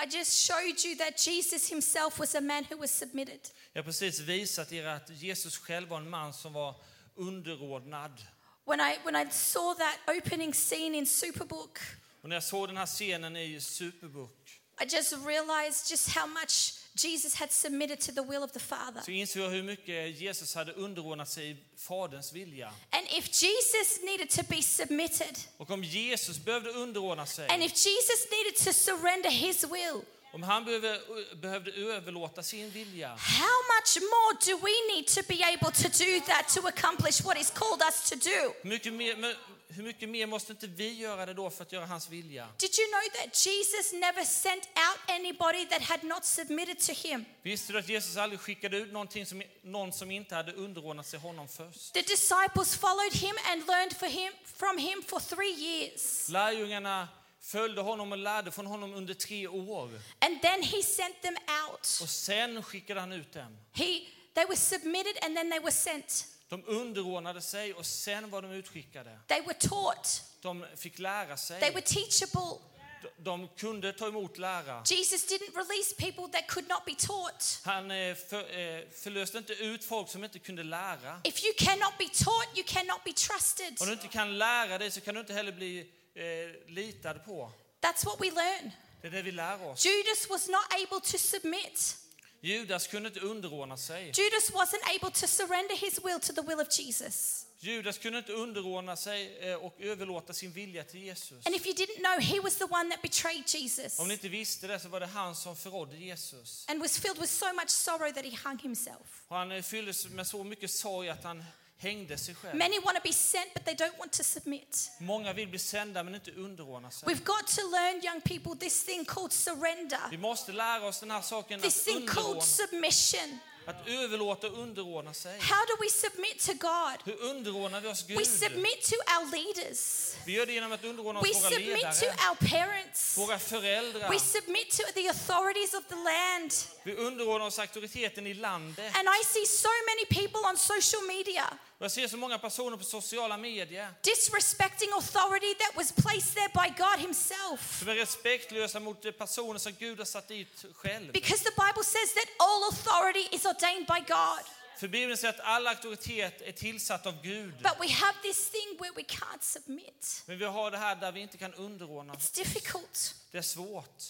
[0.00, 3.40] I just showed you that Jesus himself was a man who was submitted.
[3.72, 6.74] Jag har precis visat er att Jesus själv var en man som var
[7.16, 8.22] underordnad.
[8.64, 11.78] When I, when I saw that opening scene in Superbook,
[12.22, 16.74] Och när jag såg den här scenen i Superbook I just realized just how much
[16.94, 19.02] Jesus had submitted to the will of the Father.
[19.04, 22.72] så insåg jag hur mycket Jesus hade underordnat sig Faderns vilja.
[22.90, 27.72] And if Jesus needed to be submitted, Och om Jesus behövde underordna sig, and if
[27.72, 31.00] Jesus needed to surrender his will, om han behövde,
[31.36, 36.20] behövde överlåta sin vilja, how much more do we need to be able to do
[36.26, 38.52] that to accomplish what he's called us to do?
[38.68, 39.36] mycket, mer,
[39.70, 42.48] hur mycket mer måste inte vi göra det då för att göra hans vilja?
[42.58, 47.24] Did you know that Jesus never sent out anybody that had not submitted to him?
[47.42, 51.20] Visste du att Jesus aldrig skickade ut någonting som, någon som inte hade underordnat sig
[51.20, 51.92] honom först?
[51.92, 56.28] The disciples followed him and learned for him, from him for three years.
[56.28, 57.08] Lärjungarna
[57.40, 59.90] följde honom och lärde från honom under tre år.
[60.18, 61.98] And then he sent them out.
[62.02, 63.58] Och sen skickade han ut dem.
[63.72, 64.00] He,
[64.34, 66.26] they were submitted and then they were sent.
[66.48, 69.18] De underordnade sig och sen var de utskickade.
[69.26, 70.22] They were taught.
[70.40, 71.60] De fick lära They sig.
[71.60, 72.58] were teachable.
[73.02, 74.82] De- De kunde ta emot lära.
[74.86, 77.60] Jesus didn't release people that could not be taught.
[77.64, 81.20] Han eh, för, eh, förlöste inte ut folk som inte kunde lära.
[81.24, 83.76] If you cannot be taught, you cannot be trusted.
[83.80, 85.78] Om du inte kan lära dig så kan du inte heller bli
[86.14, 87.52] eh, litad på.
[87.80, 88.70] That's what we learn.
[89.02, 89.86] Det är det vi lär oss.
[89.86, 91.96] Judas was not able to submit.
[92.40, 94.04] Judas kunde inte underordna sig.
[94.06, 97.44] Judas wasn't able to surrender his will to the will of Jesus.
[97.60, 101.46] Judas kunde inte underordna sig eh, och överlåta sin vilja till Jesus.
[101.46, 104.28] And if you didn't know, he was the one that betrayed Jesus Om ni inte
[104.28, 106.64] visste det så var det han som förrådde Jesus.
[106.68, 109.22] and was filled with so much sorrow that he hung himself.
[109.28, 111.44] Och han eh, fylldes med så mycket sorg att han
[111.78, 112.54] hängde sig själv.
[112.56, 114.90] Many want to be sent, but they don't want to submit.
[114.98, 117.08] Många vill bli sända men inte underordna sig.
[117.08, 121.10] We've got to learn, young people, this thing called surrender, Vi måste lära oss den
[121.10, 123.38] här saken this att, thing called submission.
[123.66, 125.38] att överlåta och underordna sig.
[125.40, 126.98] How do we submit to God?
[127.04, 128.26] Hur underordnar vi oss We Gud?
[128.26, 130.14] submit to our leaders.
[130.26, 133.18] Vi gör det genom att underordna We oss våra submit to ledare, our parents.
[133.18, 134.10] våra föräldrar.
[134.10, 136.52] We submit to the authorities of the land.
[136.82, 138.96] Vi underordnar oss auktoriteten i landet.
[138.96, 142.84] And I see so many people on social media Jag ser så många personer på
[142.84, 147.78] sociala medier disrespecting authority that was placed there by God Himself.
[147.78, 151.12] som är respektlösa mot personer som Gud har satt dit själv.
[151.12, 154.44] Because the Bible says that all authority is ordained by God.
[154.78, 157.54] För Bibeln säger att all auktoritet är tillsatt av Gud.
[157.62, 160.22] But we have this thing where we can't submit.
[160.26, 162.18] Men vi har det här där vi inte kan underordna oss.
[162.18, 163.14] It's difficult.
[163.30, 164.02] Det är svårt.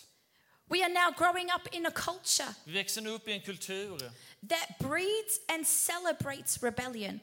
[0.70, 3.98] We are now growing up in a culture Vi växer nu upp i en kultur
[4.48, 7.20] that breeds and celebrates rebellion.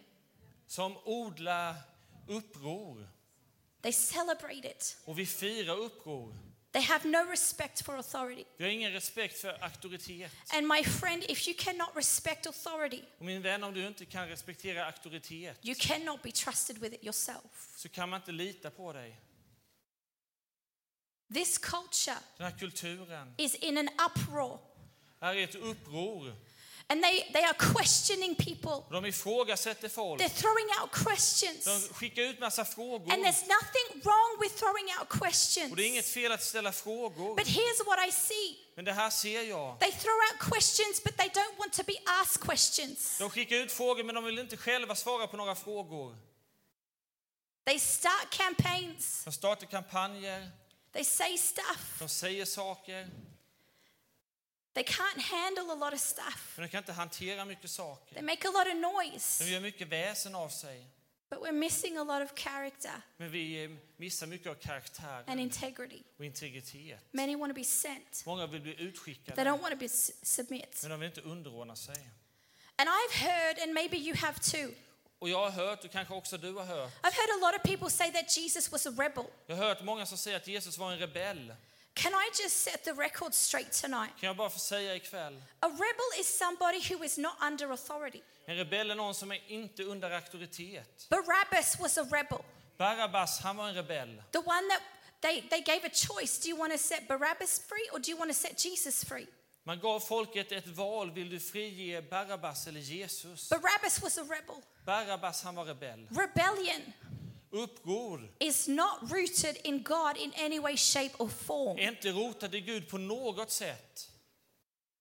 [0.67, 1.75] Som odlar
[2.27, 3.07] uppror.
[3.81, 4.97] They celebrate it.
[5.05, 6.35] Och vi firar uppror.
[6.71, 8.45] They have no respect for authority.
[8.57, 10.31] Vi har ingen respekt för auktoritet.
[10.53, 14.27] And my friend, if you cannot respect authority, Och min vän, om du inte kan
[14.27, 17.73] respektera auktoritet you cannot be trusted with it yourself.
[17.75, 19.19] så kan man inte lita på dig.
[21.33, 24.59] This culture Den här kulturen is in an uproar.
[25.19, 26.35] är ett uppror.
[26.87, 28.83] And they, they are questioning people.
[28.91, 30.21] De ifrågasätter folk.
[30.21, 31.63] They're throwing out questions.
[31.65, 33.13] De skickar ut massa frågor.
[33.13, 35.71] And there's nothing wrong with throwing out questions.
[35.71, 37.35] Och det är inget fel att ställa frågor.
[37.35, 39.79] But here's what I see Men det här ser jag.
[39.79, 43.17] they throw out questions, but they don't want to be asked questions.
[43.17, 46.15] De skickar ut frågor men de vill inte själva svara på några frågor.
[47.65, 50.49] They start campaigns, De startar kampanjer,
[50.93, 51.95] they say stuff.
[51.99, 53.07] de säger saker,
[54.75, 56.53] They can't handle a lot of stuff.
[56.57, 58.21] de kan inte hantera mycket They saker.
[58.21, 59.43] make a lot of noise.
[59.43, 60.85] De gör mycket väsen av sig.
[61.29, 65.39] but we're missing a lot of character Men vi eh, missar mycket av karaktären and
[65.39, 66.03] integrity.
[66.17, 66.99] och integritet.
[67.11, 69.87] Many want to be sent, Många vill bli but they utskickade, don't want to be
[70.23, 70.79] submit.
[70.81, 71.95] men de vill inte underordna sig.
[72.77, 74.71] And I've heard, and maybe you have too,
[75.19, 77.63] Och jag har hört, och kanske också du har hört, I've heard a lot of
[77.63, 79.25] people say that Jesus was a rebel.
[79.47, 81.53] jag har hört många som säger att Jesus var en rebell.
[81.95, 84.11] Can I just set the record straight tonight?
[84.19, 88.21] Kan jag bara få säga ikväll, A rebel is somebody who is not under authority.
[88.45, 91.07] en rebell är någon som är inte under auktoritet.
[91.09, 92.39] Barabbas was a rebel.
[92.77, 94.21] Barabbas, han var en rebell.
[94.31, 94.81] The one that
[95.21, 96.39] they, they gave a choice.
[96.43, 99.27] Do you want to set Barabbas free or do you want to set Jesus free?
[99.63, 103.49] Man gav folket ett val, vill du frige Barabbas eller Jesus?
[103.49, 104.55] Barabbas was a rebel.
[104.85, 106.07] Barabbas, han var rebell.
[106.11, 106.81] Rebellion
[107.55, 111.77] Uppror is not rooted in God in any way, shape, or form.
[111.77, 114.09] är inte rotad i Gud på något sätt.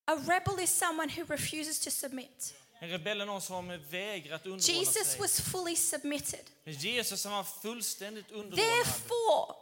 [0.06, 2.54] A rebel is someone who refuses to submit.
[2.80, 5.20] En rebell är någon som vägrat underordna Jesus sig.
[5.20, 6.40] was fully submitted.
[6.64, 8.58] Men Jesus han var fullständigt underordnad.
[8.58, 9.54] Therefore,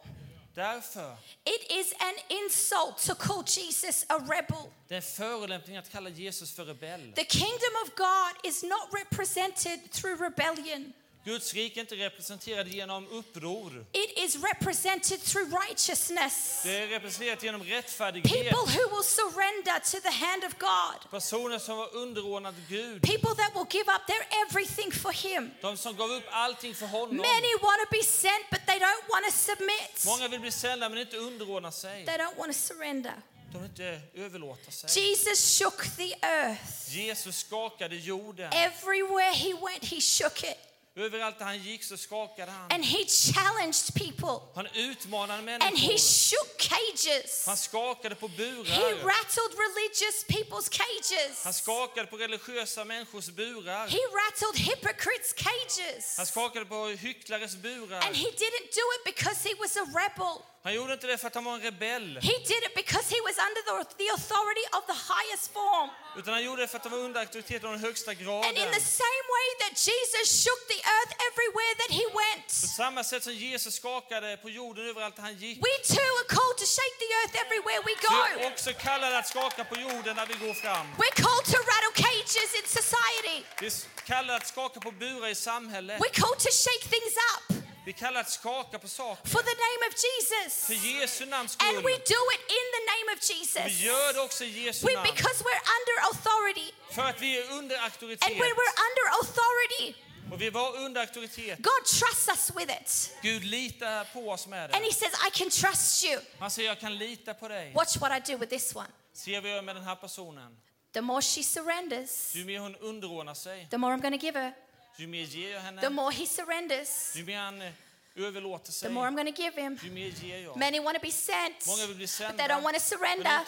[0.54, 4.70] Därför, it is an insult to call Jesus a rebel.
[4.88, 7.12] det är en förolämpning att kalla Jesus för rebell.
[7.16, 10.92] The kingdom of God is not represented through rebellion.
[11.24, 13.86] Guds rike är inte representerad genom uppror.
[13.92, 16.60] It is represented through righteousness.
[16.64, 18.32] Det är representerat genom rättfärdighet.
[18.32, 21.10] People who will surrender to the hand of God.
[21.10, 23.02] Personer som var underordnade Gud.
[23.02, 25.50] People that will give up their everything for Him.
[25.60, 27.16] De som gav upp allting för honom.
[27.16, 30.06] Many want to be sent, but they don't want to submit.
[30.06, 32.06] Många vill bli sända men inte underordna sig.
[32.06, 33.14] They don't want to surrender.
[33.52, 35.02] De vill inte överlåta sig.
[35.02, 36.96] Jesus shook the earth.
[36.96, 38.52] Jesus skakade jorden.
[38.52, 40.71] Everywhere He went, He shook it.
[40.96, 42.72] Överallt där han gick så skakade han.
[42.72, 44.46] And He challenged people.
[44.54, 45.98] Han utmanade And He människor.
[45.98, 47.46] shook cages.
[47.46, 49.04] Han skakade på He burar.
[49.04, 51.56] rattled religious people's Han cages.
[51.56, 53.86] skakade på religiösa människors burar.
[53.88, 56.16] He rattled hypocrites' cages.
[56.16, 58.00] Han skakade på hycklares burar.
[58.06, 60.42] And he didn't do it because he was a rebel.
[60.64, 62.18] Han gjorde inte det för att han var en rebell.
[62.30, 65.90] He did it because he was under the, the authority of the highest form.
[66.18, 68.26] Utan han gjorde det för att han var under auktoritet av den högsta And in
[68.26, 68.72] graden.
[68.80, 72.50] the same way that Jesus shook the earth everywhere that he På went,
[72.82, 75.58] samma sätt som Jesus skakade på jorden överallt där han gick.
[75.58, 78.46] we too are called to shake the earth everywhere we Så är go.
[78.52, 80.86] också kallade att skaka på jorden när vi går fram.
[81.02, 83.38] We're called to rattle cages in society.
[83.60, 83.72] Vi är
[84.06, 86.00] kallade att skaka på burar i samhället.
[86.00, 87.51] We're called to shake things up
[87.84, 89.28] Vi är kallade att skaka på saker.
[89.30, 90.66] for the name of Jesus.
[90.66, 92.16] För Jesu namns And we skull.
[92.16, 93.80] do it in the name of Vi Jesus.
[93.80, 95.08] gör det också i Jesu We, namn.
[95.14, 96.72] because we're under authority.
[96.94, 98.28] För att vi är under And auktoritet.
[98.30, 99.94] when we're under authority,
[100.32, 101.58] Och vi var under auktoritet.
[101.58, 103.16] God trusts us with it.
[103.22, 104.88] Gud litar på oss med And det.
[104.88, 106.20] He says, I can trust you.
[106.38, 107.72] Han säger jag kan lita på dig.
[107.74, 108.88] Watch what I do with this one.
[109.14, 110.56] Se vad jag gör med den här personen.
[110.94, 114.38] The more she surrenders, Ju mer hon underordnar sig, the more I'm going to give
[114.40, 114.52] her.
[114.96, 115.90] Ju mer ger jag The henne.
[115.90, 117.72] more he surrenders, Ju mer han eh,
[118.16, 119.78] överlåter the sig, more I'm going to give him.
[119.82, 120.56] ju mer ger jag.
[120.56, 122.98] Many want to be sent, Många vill bli but they sända, don't want to men
[122.98, 123.40] surrender.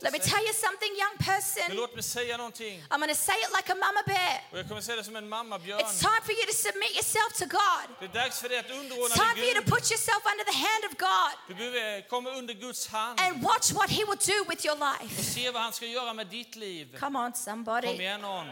[0.00, 0.30] Let me sig.
[0.32, 1.76] tell you something, young Men person.
[1.76, 2.82] låt mig säga någonting.
[2.90, 4.36] I'm going to say it like a mama bear.
[4.52, 5.80] Och jag kommer säga det som en mammabjörn.
[5.80, 7.84] It's time for you to submit yourself to God.
[8.00, 10.22] Det är dags för dig att It's underordna time for you dig to put yourself
[10.32, 14.02] under the hand of God Du behöver komma under Guds hand and watch what he
[14.08, 15.22] will do with your och life.
[15.22, 16.96] se vad han ska göra med ditt liv.
[17.00, 17.88] Come on, Kom somebody.
[17.88, 18.46] igen någon.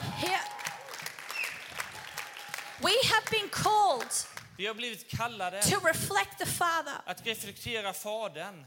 [0.00, 0.40] Here.
[2.82, 6.94] We have been called Vi har blivit kallade to reflect the Father.
[7.06, 8.66] att reflektera Fadern.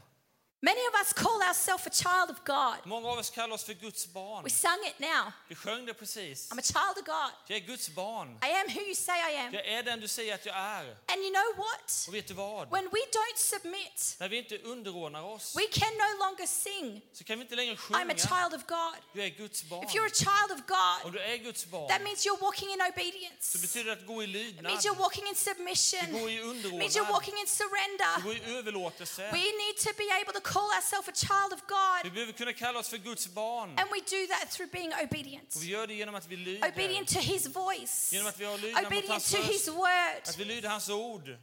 [0.62, 2.76] Many of us call ourselves a child of God.
[2.86, 4.44] Många av oss kallar oss för Guds barn.
[4.44, 5.32] We sung it now.
[5.48, 6.50] Vi sjöng det precis.
[6.52, 7.32] I'm a child of God.
[7.46, 8.28] Jag är Guds barn.
[8.42, 9.54] I am who you say I am.
[9.54, 10.82] Jag är den du säger att jag är.
[11.06, 12.04] And you know what?
[12.08, 12.70] Och vet du vad?
[12.70, 17.24] When we don't submit, När vi inte underordnar oss we can no longer sing, så
[17.24, 18.14] kan vi inte längre I'm a sjunga.
[18.16, 18.96] child of God.
[19.14, 19.84] Du är Guds barn.
[19.84, 22.70] If you're a child of God, Om du är Guds barn that means you're walking
[22.72, 23.42] in obedience.
[23.52, 24.64] så betyder det att gå i It lydnad.
[24.64, 26.06] means you're walking in submission.
[26.12, 27.08] Du går i It means you're underordnad.
[27.12, 28.22] walking in Du surrender.
[28.24, 29.22] går i överlåtelse.
[29.32, 32.00] We need to be able to call ourselves a child of God.
[32.04, 33.68] Vi behöver kunna kalla oss för Guds barn.
[33.78, 35.56] And we do that through being obedient.
[35.56, 36.68] Och vi gör det genom att vi lyder.
[36.68, 38.12] Obedient to his voice.
[38.12, 39.68] Genom att vi har lydnad mot Obedient hans to his röst.
[39.68, 40.22] word.
[40.28, 41.36] Att vi lyder hans ord.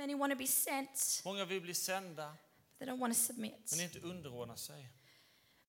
[0.00, 2.36] Many want to be sent, Många vill bli sända,
[2.78, 3.72] they don't want to submit.
[3.76, 4.88] men inte underordna sig.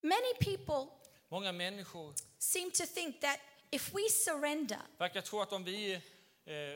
[0.01, 0.87] Many people
[1.29, 3.39] Många människor seem to think that
[3.71, 6.01] if we surrender, verkar tro att om vi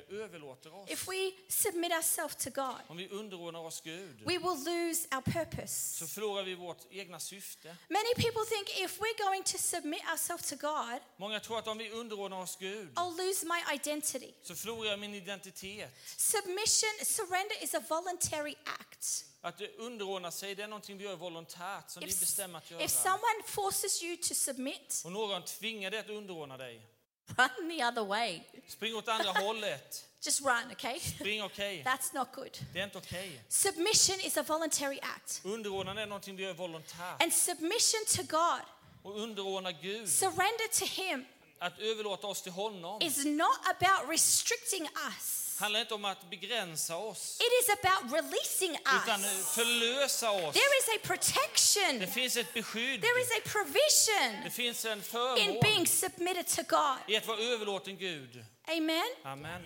[0.10, 4.64] överlåter oss, if we submit ourselves to God, om vi underordnar oss Gud, we will
[4.66, 5.98] lose our purpose.
[5.98, 7.76] så förlorar vi vårt egna syfte.
[7.90, 11.78] Many people think if we're going to submit ourselves to God, Många tror att om
[11.78, 14.32] vi underordnar oss Gud, I'll lose my identity.
[14.44, 15.92] så förlorar jag min identitet.
[16.18, 19.26] Submission, surrender is a voluntary act.
[19.42, 22.72] Att underordna sig, det är någonting vi gör volontärt, som vi If, bestämmer att if
[22.72, 22.88] göra.
[22.88, 26.82] someone forces you to submit, Och någon tvingar dig att underordna dig,
[27.38, 28.42] Run the other way.
[28.68, 30.06] Spring åt andra hållet.
[30.26, 31.00] Just run, okay?
[31.00, 31.84] Spring okej.
[31.86, 32.58] That's not good.
[32.74, 33.44] Det är inte okej.
[33.50, 35.42] Submission is a voluntary act.
[35.46, 37.22] Är någonting du gör volontärt.
[37.24, 38.62] And submission to God,
[39.04, 41.26] Och underordna Gud, surrender to Him,
[41.60, 45.45] att överlåta oss till honom, is not about restricting us.
[45.60, 48.72] Handlar inte om att begränsa oss, It is about releasing
[49.04, 49.56] utan us.
[49.56, 50.54] förlösa oss.
[50.54, 52.00] There is a protection.
[52.00, 53.02] Det finns ett beskydd.
[53.02, 56.98] There is a Det provision finns en in förmån being submitted to God.
[57.08, 58.46] i att vara överlåten Gud.
[58.68, 59.06] Amen.
[59.24, 59.62] Amen.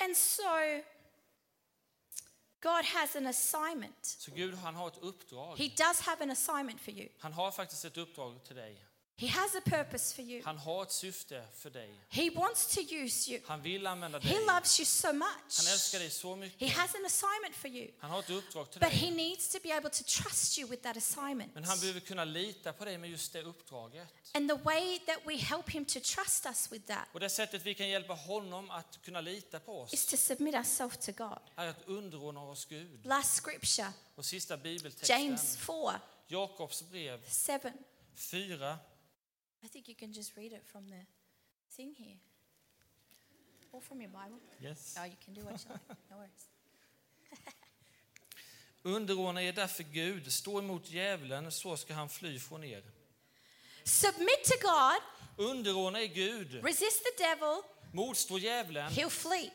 [0.00, 0.42] And so
[2.62, 4.06] God has an assignment.
[4.06, 5.58] Så Gud han har ett uppdrag.
[5.58, 7.08] He does have an assignment for you.
[7.18, 8.84] Han har faktiskt ett uppdrag till dig.
[9.16, 10.42] He has a purpose for you.
[10.44, 11.94] Han har ett syfte för dig.
[12.08, 13.40] He wants to use you.
[13.46, 14.46] Han vill använda He dig.
[14.46, 15.70] loves you so Han much.
[15.72, 16.72] älskar dig så He mycket.
[16.72, 17.90] has an assignment for you.
[17.98, 19.10] Han har ett uppdrag till But he dig.
[19.16, 21.54] needs to be able to trust you with that assignment.
[21.54, 24.08] Men han behöver kunna lita på dig med just det uppdraget.
[24.32, 27.62] And the way that we help him to trust us with that Och det sättet
[27.66, 31.38] vi kan hjälpa honom att kunna lita på oss is to submit ourselves to God.
[31.56, 33.06] är att underordna oss Gud.
[33.06, 37.72] Last scripture, Och sista bibeltexten, James 4 Jakobs brev 7.
[38.16, 38.78] 4.
[39.64, 41.06] I think you can just read it from the
[41.76, 42.18] thing here.
[43.72, 44.38] Or from your Bible.
[44.60, 44.94] Yes.
[44.98, 45.98] Oh, you can do what you like.
[46.10, 46.48] No worries.
[48.82, 52.82] Underordna er därför Gud, stå emot djävulen, så ska han fly från er.
[53.84, 55.02] Submit to God,
[55.48, 57.62] Underordna er Gud, resist the devil,
[57.92, 59.50] motstå djävulen, he'll flee.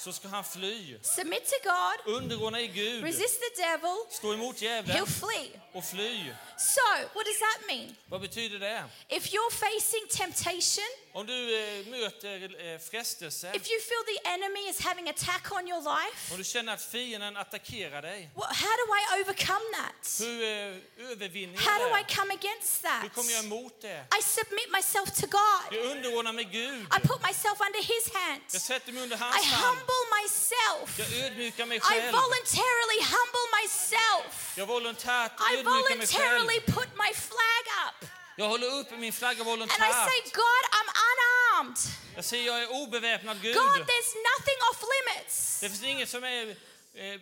[0.00, 0.96] Så ska han fly.
[1.02, 5.60] Submit to God, Underordna er Gud, resist the devil, stå emot he'll flee.
[5.72, 6.32] och fly.
[6.58, 7.96] So, what does that mean?
[8.06, 8.84] Vad betyder det?
[9.08, 14.60] If you're facing temptation, Om du eh, möter eh, frestelse, if you feel the enemy
[14.70, 18.72] is having attack on your life, om du känner att fienden attackerar dig, well, how
[18.80, 20.20] do I overcome that?
[20.20, 22.14] hur eh, övervinner How do I jag det?
[22.14, 24.04] come against Hur kommer jag emot det?
[24.18, 25.64] I submit myself to God.
[25.78, 26.82] Jag underordnar mig Gud.
[26.96, 28.64] I put myself under His Jag hands.
[28.64, 29.64] sätter mig under I hans hand.
[29.66, 30.98] humble myself.
[30.98, 32.12] Jag ödmjukar mig I själv.
[32.12, 34.52] voluntarily humble myself.
[34.56, 36.30] Jag volontärt I ödmjukar mig själv.
[36.30, 38.08] voluntarily put my flag up.
[38.40, 39.78] Jag håller upp min flagga And I volontärt.
[39.78, 41.78] say, God, I'm unarmed.
[42.14, 43.54] Jag säger jag är obeväpnad Gud.
[43.54, 45.60] God, there's nothing off limits.
[45.60, 46.56] Det finns inget som är
[46.94, 47.20] eh,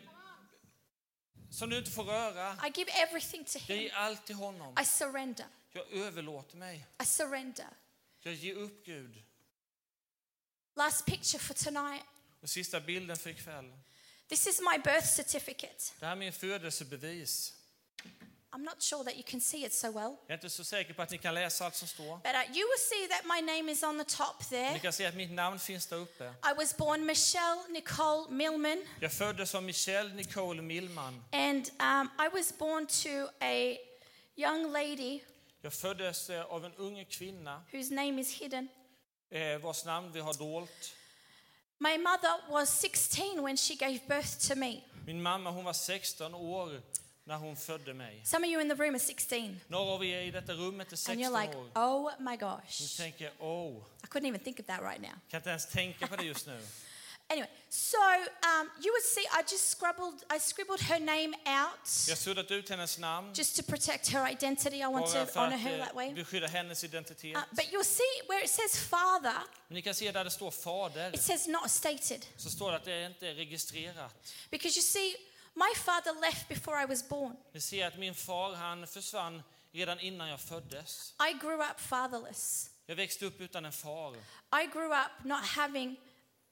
[1.50, 2.52] som du inte får röra.
[2.66, 3.82] I give everything to Jag Him.
[3.82, 4.76] ger allt till honom.
[4.82, 5.46] I surrender.
[5.72, 6.86] Jag överlåter mig.
[7.02, 7.66] I surrender.
[8.20, 9.22] Jag ger upp Gud.
[10.76, 12.04] Last picture for tonight.
[12.42, 13.72] Och sista bilden för ikväll.
[14.28, 15.84] This is my birth certificate.
[16.00, 17.54] Det här är min födelsebevis.
[18.52, 20.94] I'm not sure that you can see it so well, Jag är inte så säker
[20.94, 22.16] på att ni kan läsa allt som står.
[22.16, 24.72] but uh, you will see that my name is on the top there.
[24.72, 26.24] Ni kan se att mitt namn finns där uppe.
[26.24, 31.24] I was born Michelle Nicole Millman, Jag föddes som Michelle Nicole Millman.
[31.32, 33.76] and um, I was born to a
[34.36, 35.20] young lady
[35.62, 38.68] Jag föddes eh, av en ung kvinna whose name is hidden.
[39.30, 40.92] eh, vars namn vi har dolt.
[41.80, 44.80] My mother was 16 when she gave birth to me.
[45.06, 46.80] Min mamma hon var 16 år
[47.28, 48.20] när hon födde mig.
[48.24, 50.92] Some of you in the room are 16, Några av er i detta rummet är
[50.92, 51.70] and 16 you're like, år.
[51.74, 52.96] oh my Ni gosh.
[52.96, 55.12] tänker, oh, I couldn't even think of that right now.
[55.30, 56.60] kan inte ens tänka på det just nu.
[57.30, 62.18] Anyway, so um, you would see I just scribbled, I scribbled her name out Jag
[62.18, 64.76] suddat ut hennes namn just to protect her identity.
[64.76, 66.14] I want to honor her eh, that way.
[66.14, 67.36] beskydda hennes identitet.
[67.36, 71.14] Uh, but you'll see where it says father, ni kan se där det står fader,
[71.14, 72.26] it says not stated.
[72.36, 74.14] så står det att det inte är registrerat.
[74.50, 75.16] Because you see,
[75.54, 77.36] my father left before I was born.
[77.52, 79.42] Ni ser att min far han försvann
[79.72, 81.14] redan innan jag föddes.
[81.30, 82.70] I grew up fatherless.
[82.86, 84.16] Jag växte upp utan en far.
[84.62, 85.96] I grew up not having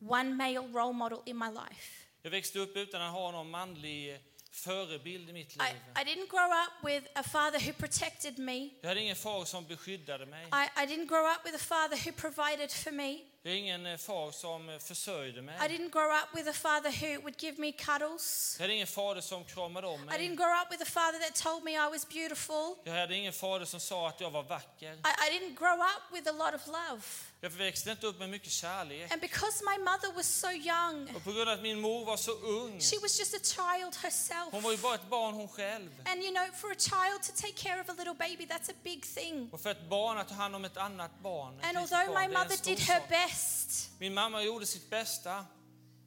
[0.00, 2.06] one male role model in my life.
[2.22, 4.20] Jag växte upp utan att ha någon manlig
[4.50, 5.82] förebild i mitt I, liv.
[5.96, 8.70] I didn't grow up with a father who protected me.
[8.80, 10.44] Jag hade ingen far som beskyddade mig.
[10.44, 13.20] I, I didn't grow up with a father who provided for me.
[13.46, 15.54] Jag har ingen eh, far som eh, försörjde I mig.
[15.58, 18.56] didn't grow up with a father who would give me cuddles.
[18.58, 20.18] Jag hade ingen fader som kramade om I mig.
[20.18, 22.76] didn't grow up with a father that told me I was beautiful.
[22.84, 24.92] Jag hade ingen fader som sa att jag var vacker.
[24.92, 27.02] I, I didn't grow up with a lot of love.
[27.40, 29.12] Jag växte inte upp med mycket kärlek.
[29.12, 32.16] And because my mother was so young, Och på grund av att min mor var
[32.16, 34.48] så ung, she was just a child herself.
[34.52, 35.90] hon var ju bara ett barn hon själv.
[36.04, 38.74] And you know, for a child to take care of a little baby, that's a
[38.82, 39.48] big thing.
[39.52, 42.14] Och för ett barn att ta hand om ett annat barn, ett And litet although
[42.14, 43.08] barn, my det är en mother stor did her sak.
[43.08, 45.46] best, Min mamma gjorde sitt bästa.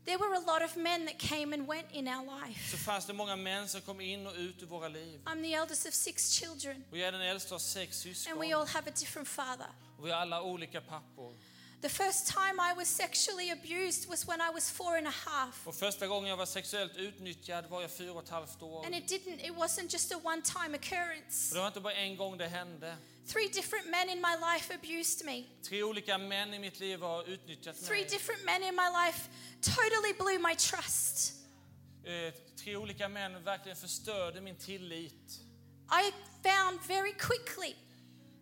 [0.05, 2.71] there were a lot of men that came and went in our life.
[2.71, 5.21] Så fanns det många män som kom in och ut ur våra liv.
[5.25, 8.39] I'm the eldest of six children, Och jag är den äldsta av sex and syskon.
[8.39, 9.67] we all have a different father.
[9.99, 11.33] Och vi har alla olika pappor.
[11.81, 15.67] The first time I was sexually abused was when I was four and a half.
[15.67, 18.85] Och första gången jag var sexuellt utnyttjad var jag fyra och ett halvt år.
[18.85, 21.53] And it didn't, it wasn't just a one time occurrence.
[21.55, 22.97] det var inte bara en gång det hände.
[23.27, 25.43] Three different men in my life abused me.
[25.63, 28.09] Tre olika män i mitt liv har utnyttjat Three mig.
[28.09, 29.29] different men in my life
[29.61, 31.33] totally blew my trust.
[32.03, 32.33] Eh,
[32.63, 35.39] Tre olika män verkligen förstörde min tillit.
[35.91, 36.11] I
[36.43, 37.75] found very quickly,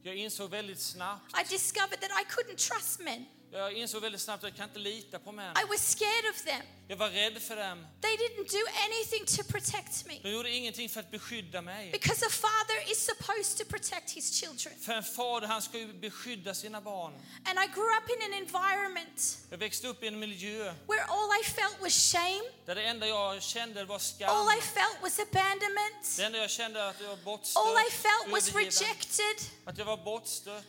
[0.08, 3.26] Jag insåg väldigt snabbt, I discovered that I couldn't trust men.
[3.52, 5.56] Jag insåg väldigt snabbt att jag kan inte lita på män.
[5.58, 6.62] I was scared of them.
[6.88, 7.88] Jag var rädd för dem.
[8.02, 10.20] They didn't do anything to protect me.
[10.24, 11.92] De gjorde ingenting för att beskydda mig.
[11.92, 14.80] Because a father is supposed to protect his children.
[14.80, 17.14] För en fader, han ska ju beskydda sina barn.
[17.46, 21.30] And I grew up in an environment Jag växte upp i en miljö where all
[21.42, 24.48] I felt was shame, där det enda jag kände var all skam.
[24.58, 28.32] I felt was abandonment, Det enda jag kände att jag var bortstött, all I felt
[28.32, 29.36] was rejected.
[29.66, 30.66] att jag var bortstött.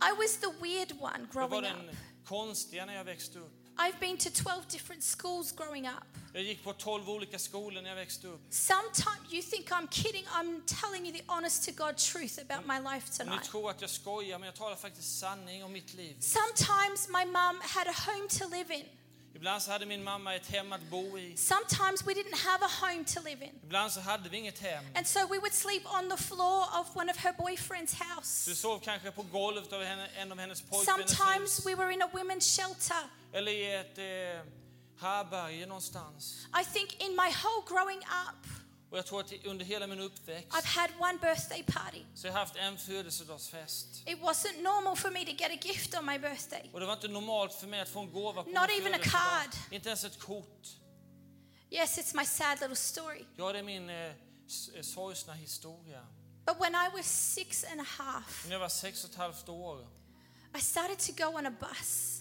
[0.00, 1.86] I was the weird one Jag var growing up.
[1.86, 3.52] den konstiga när jag växte upp.
[3.78, 6.04] I've been to 12 different schools growing up.
[6.32, 8.40] Jag gick på 12 olika skolor när jag växte upp.
[8.50, 10.24] Sometimes you think I'm kidding.
[10.26, 13.44] I'm telling you the honest to God truth about my life Ni tonight.
[13.44, 16.16] tror att jag skojar, men jag talar faktiskt sanning om mitt liv.
[16.20, 18.84] Sometimes my mum had a home to live in.
[19.36, 21.36] Ibland så hade min mamma ett hem att bo i.
[21.36, 23.60] Sometimes we didn't have a home to live in.
[23.64, 24.84] Ibland så hade vi inget hem.
[24.94, 28.54] And so we would sleep on the floor of one of her boyfriend's Du house.
[28.54, 32.56] sov kanske på golvet av en av hennes pojkvänners Sometimes we were in a women's
[32.60, 33.10] shelter.
[33.32, 34.52] Eller i ett eh,
[35.00, 36.46] härbärge någonstans.
[36.60, 38.46] I think in my whole growing up,
[38.90, 42.02] Och jag tror att under hela min uppväxt I've had one birthday party.
[42.14, 43.86] så har jag haft en födelsedagsfest.
[44.06, 46.70] It wasn't normal for me to get a gift on my birthday.
[46.72, 48.98] Och det var inte normalt för mig att få en gåva på Not even a
[49.02, 49.50] card.
[49.70, 50.66] Inte ens ett kort.
[51.70, 53.24] Yes, it's my sad little story.
[53.36, 54.12] Ja, det är min eh, eh,
[54.82, 56.06] sorgsna historia.
[56.46, 59.48] But when I was six and a half, När jag var sex och ett halvt
[59.48, 59.88] år
[60.58, 62.15] I started to go on a bus.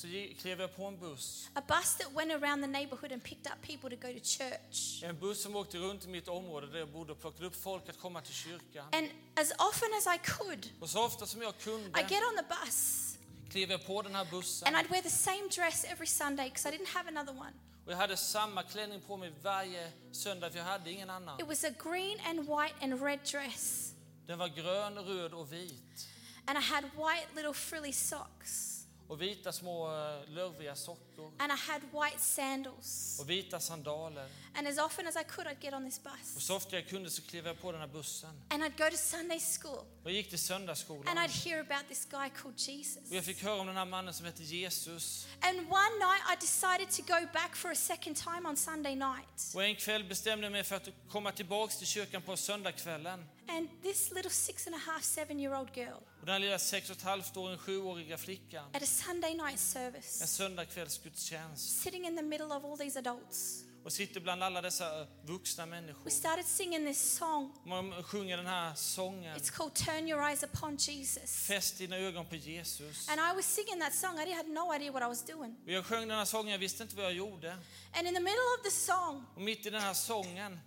[0.00, 0.06] Så
[0.40, 1.48] klev jag på en buss.
[1.54, 5.02] A bus that went around the neighborhood and picked up people to go to church.
[5.02, 7.88] En buss som åkte runt i mitt område där jag bodde och plockade upp folk
[7.88, 8.86] att komma till kyrkan.
[8.92, 12.36] And as often as I could, Och så ofta som jag I kunde get on
[12.36, 13.06] the bus
[13.50, 14.68] klev jag på den här bussen.
[14.68, 17.52] and I'd wear the same dress every Sunday because I didn't have another one.
[17.86, 21.40] Och jag hade samma klänning på mig varje söndag för jag hade ingen annan.
[21.40, 23.92] It was a green and white and red dress.
[24.26, 26.08] Den var grön, röd och vit.
[26.46, 28.79] And I had white little frilly socks.
[29.10, 31.32] Och vita små eh, lurviga sockor.
[31.38, 33.18] And I had white sandals.
[33.20, 34.28] Och vita sandaler.
[34.54, 36.04] And as often as I could, I'd get on this Och
[36.34, 36.44] bus.
[36.44, 38.42] så ofta jag kunde så klev jag på den här bussen.
[38.48, 39.78] And I'd go to Sunday school.
[39.78, 41.08] Och jag gick till söndagsskolan.
[41.08, 43.10] And I'd hear about this guy called Jesus.
[43.10, 45.26] Och jag fick höra om den här mannen som hette Jesus.
[45.40, 49.54] And one night I decided to go back for a second time on Sunday night.
[49.54, 53.24] Och en kväll bestämde jag mig för att komma tillbaks till kyrkan på söndagskvällen.
[53.50, 56.90] And this little six and a half, seven year old girl Och den lilla sex
[56.90, 58.64] och ett halvt åring, sjuåriga flickan.
[58.74, 61.82] at a Sunday night En service, söndagskvällsgudstjänst.
[61.82, 66.04] sitting in the middle of all these adults, Och sitter bland alla dessa vuxna människor.
[66.04, 67.52] we started singing this song.
[67.66, 69.36] Man sjunger den här sången.
[69.38, 71.46] It's called Turn Your Eyes Upon Jesus.
[71.46, 73.08] Fäst dina ögon på Jesus.
[73.08, 74.18] And I was singing that song.
[74.20, 75.56] I had no idea what I was doing.
[75.64, 77.50] Och jag sjöng den här sången, jag visste inte vad jag gjorde.
[77.92, 80.60] And in the middle of the song, Och mitt i den här sången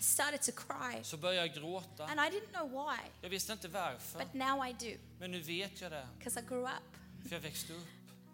[0.00, 1.04] I started to cry.
[1.04, 2.04] så började jag gråta.
[2.04, 5.40] And I didn't know why, Jag visste inte varför, but now I do men nu
[5.40, 6.06] vet jag det.
[6.18, 7.28] because I grew up.
[7.28, 7.86] För jag växte upp.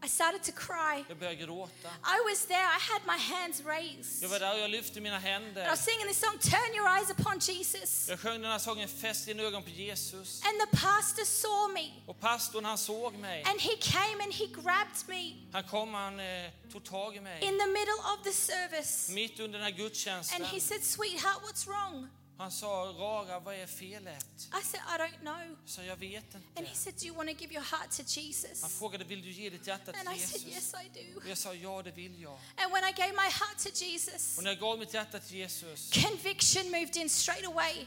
[0.05, 1.05] I started to cry.
[1.09, 1.89] Jag började gråta.
[1.89, 2.57] I was there.
[2.79, 4.23] I had my hands raised.
[4.23, 5.69] Jag var där och jag lyfte mina And I händer.
[5.71, 8.09] was singing this song, Turn Your Eyes Upon Jesus.
[8.09, 10.43] Jag sjöng den här sången, Fäst dina ögon på Jesus.
[10.45, 11.91] And the pastor saw me.
[12.07, 13.43] Och pastorn han såg mig.
[13.47, 17.45] And he came and he grabbed me Han kom, han eh, tog tag i mig.
[17.45, 19.09] in the middle of the service.
[19.09, 20.43] Mitt under den här gudstjänsten.
[20.43, 22.09] And he said, Sweetheart, what's wrong?
[22.39, 22.67] Han sa,
[22.99, 24.27] Rara, vad är felet?
[24.39, 25.57] I said, I don't know.
[25.67, 26.71] Sa, jag vet And inte.
[26.71, 28.79] he said, Do you want to give your heart to Han Jesus?
[28.79, 30.75] frågade, vill du ge ditt hjärta And I till said, Jesus?
[30.75, 31.21] Yes, I do.
[31.21, 32.39] Och jag sa, ja det vill jag.
[32.57, 35.37] And when I gave my heart to Jesus, Och när jag gav mitt hjärta till
[35.37, 37.87] Jesus, conviction moved in straight away.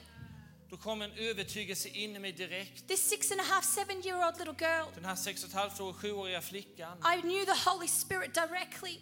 [0.70, 2.88] då kom en övertygelse in i mig direkt.
[2.88, 5.56] This six and a half, seven year old little girl, Den här sex och ett
[5.56, 6.98] halvt år, sjuåriga flickan.
[7.18, 9.00] I knew the Holy Spirit directly.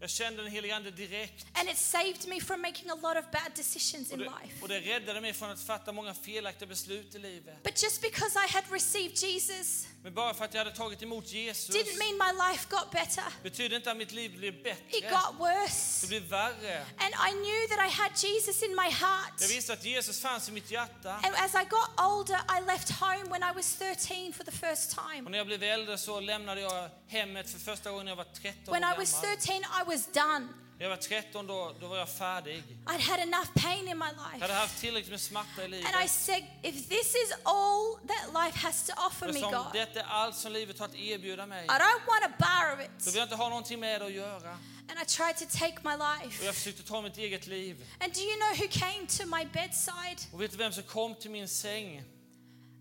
[0.00, 1.46] Jag kände den helige Ande direkt.
[1.52, 4.62] And it saved me from making a lot of bad decisions in life.
[4.62, 7.62] och det räddade mig från att fatta många felaktiga beslut i livet.
[7.62, 11.32] But just because I had received Jesus Men bara för att jag hade tagit emot
[11.32, 13.24] Jesus didn't mean my life got better.
[13.42, 15.10] betyder inte att mitt liv blev It bättre.
[15.10, 16.00] got worse.
[16.00, 16.78] Det blev värre.
[16.80, 19.32] And I knew that I had Jesus in my heart.
[19.40, 21.10] Jag visste att Jesus fanns i mitt hjärta.
[21.14, 24.98] And as I got older, I left home when I was 13 for the first
[24.98, 25.30] Och time.
[25.30, 28.68] när jag blev äldre så lämnade jag hemmet för första gången när jag var 13
[28.68, 29.36] år When I was gammal.
[29.36, 30.48] 13, I was done.
[30.78, 32.62] När jag var 13 då, då var jag färdig.
[32.86, 34.52] I'd had enough pain in my Jag hade life.
[34.52, 35.94] haft tillräckligt med smärta i livet.
[35.94, 40.00] And I said, if this is all that life has to offer me, God, detta
[40.00, 41.64] är allt som livet har att erbjuda mig.
[41.64, 43.06] I don't want a bar of Då it.
[43.06, 44.50] vill jag inte ha någonting med det att göra.
[44.90, 46.44] And I tried to take my Och life.
[46.44, 47.86] jag försökte ta mitt eget liv.
[48.00, 50.18] And do you know who came to my bedside?
[50.32, 52.02] Och vet du vem som kom till min säng?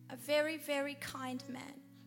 [0.09, 1.61] a very, very kind man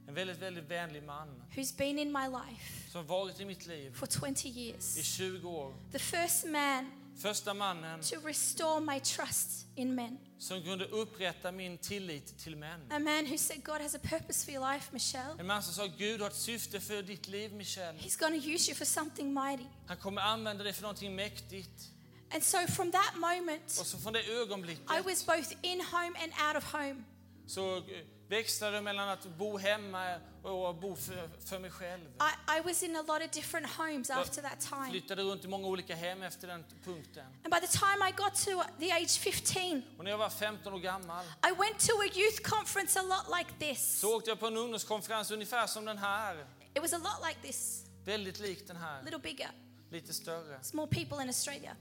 [0.09, 3.95] En väldigt, väldigt vänlig man who's been in my life som varit i mitt liv
[3.95, 5.17] for 20 i years.
[5.17, 5.75] 20 år.
[5.93, 10.19] The first man Första mannen to restore my trust in men.
[10.39, 12.81] som kunde upprätta min tillit till män.
[12.91, 15.37] A man who said, God has a purpose for your life, Michelle.
[15.39, 17.99] En man som sa Gud har ett syfte för ditt liv Michelle.
[17.99, 19.65] He's going to use you for something mighty.
[19.87, 21.91] Han kommer använda dig för någonting mäktigt.
[22.35, 26.13] And so from that moment, Och så från det ögonblicket I was both in home
[26.23, 27.05] and out of home.
[27.47, 27.83] så eh,
[28.31, 32.03] växlade mellan att bo hemma och bo för, för mig själv.
[32.05, 34.91] I, I was in a lot of different homes after that time.
[34.91, 37.27] Flyttade runt i många olika hem efter den punkten.
[37.45, 40.73] And by the time I got to the age 15, Och när jag var 15
[40.75, 44.01] år gammal I went to a youth conference a lot like this.
[44.01, 46.47] så åkte jag på en ungdomskonferens ungefär som den här.
[46.75, 49.51] It was a lot like this, Väldigt lik den a här, little bigger.
[49.91, 50.57] lite större.
[50.59, 51.77] It's more people in Australia.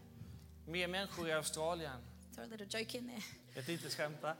[0.67, 2.01] Mer människor i Australien.
[2.35, 3.59] Throw a little joke in there.
[3.61, 4.35] Ett litet skämt där.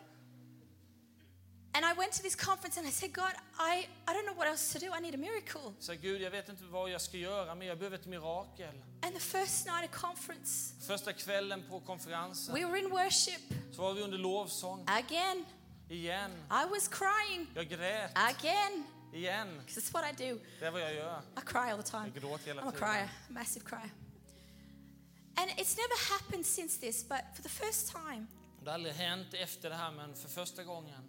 [1.74, 4.48] And I went to this conference and I said, God, I, I don't know what
[4.48, 4.92] else to do.
[4.98, 5.74] I need a miracle.
[5.80, 8.84] Så Gud, jag vet inte vad jag ska göra, men jag behöver ett mirakel.
[9.02, 13.42] And the first night of conference, Första kvällen på konferensen we were in worship
[13.76, 15.46] så var vi under lovsång again.
[15.90, 16.32] igen.
[16.52, 18.84] I was crying Jag grät again.
[19.14, 19.48] igen.
[19.66, 20.40] Because that's what I do.
[20.60, 21.22] Det är vad jag gör.
[21.38, 22.12] I cry all the time.
[22.14, 22.88] Jag gråter hela I'm a tiden.
[22.94, 23.90] crier, massive crier.
[25.36, 28.28] And it's never happened since this, but for the first time,
[28.64, 31.04] Det har aldrig hänt efter det här, men för första gången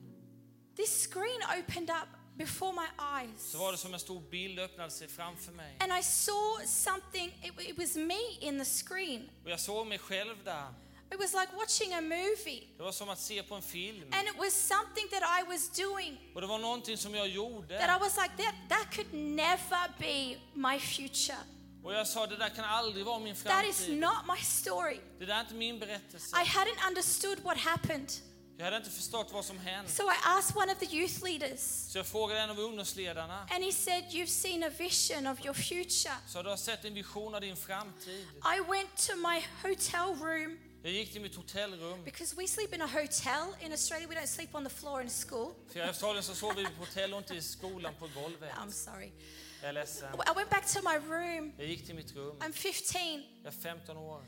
[0.81, 3.51] this screen opened up before my eyes.
[3.51, 5.77] så var det som en stor bild öppnade sig framför mig.
[5.81, 9.31] And I saw something, it, it was me in the screen.
[9.45, 10.75] Och jag såg mig själv där.
[11.13, 12.69] It was like watching a movie.
[12.77, 14.13] Det var som att se på en film.
[14.13, 17.33] And it was something that I was doing Och det var någonting som jag that
[17.33, 17.99] I gjorde.
[18.01, 21.39] was like, that, that could never be my future.
[21.85, 23.99] Och jag sa, det där kan aldrig vara min That is framtid.
[23.99, 25.01] not my story.
[25.19, 26.37] Det där är inte min berättelse.
[26.37, 28.13] I hadn't understood what happened.
[28.61, 29.91] Jag hade inte förstått vad som hänt.
[29.91, 33.47] So I asked one of the youth leaders, Så jag frågade en av ungdomsledarna.
[33.51, 36.15] and he said, You've seen a vision of your future.
[36.27, 38.27] Så du har sett en vision av din framtid.
[38.57, 42.05] I went to my hotel room Jag gick till mitt hotellrum.
[42.05, 44.09] because we sleep in a hotel in Australia.
[44.09, 45.55] We don't sleep on the floor in school.
[45.73, 48.51] För i Australien så sov vi på hotell och inte i skolan på golvet.
[48.53, 49.11] I'm sorry.
[49.61, 50.09] Jag är ledsen.
[50.15, 51.53] I went back to my room.
[51.59, 52.37] Jag gick till mitt rum.
[52.41, 53.01] I'm 15.
[53.43, 54.25] Jag är 15 år.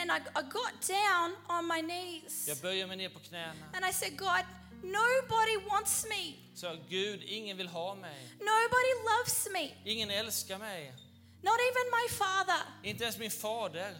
[0.00, 3.66] And, I, I got down on my knees Jag böjer mig ner på knäna.
[3.72, 4.44] and I said, God,
[4.82, 6.34] nobody wants me.
[6.54, 8.28] Så Gud, ingen vill ha mig.
[8.38, 9.90] Nobody loves me.
[9.92, 10.94] Ingen älskar mig.
[11.42, 12.62] Not even my father.
[12.82, 13.96] Inte ens min fader.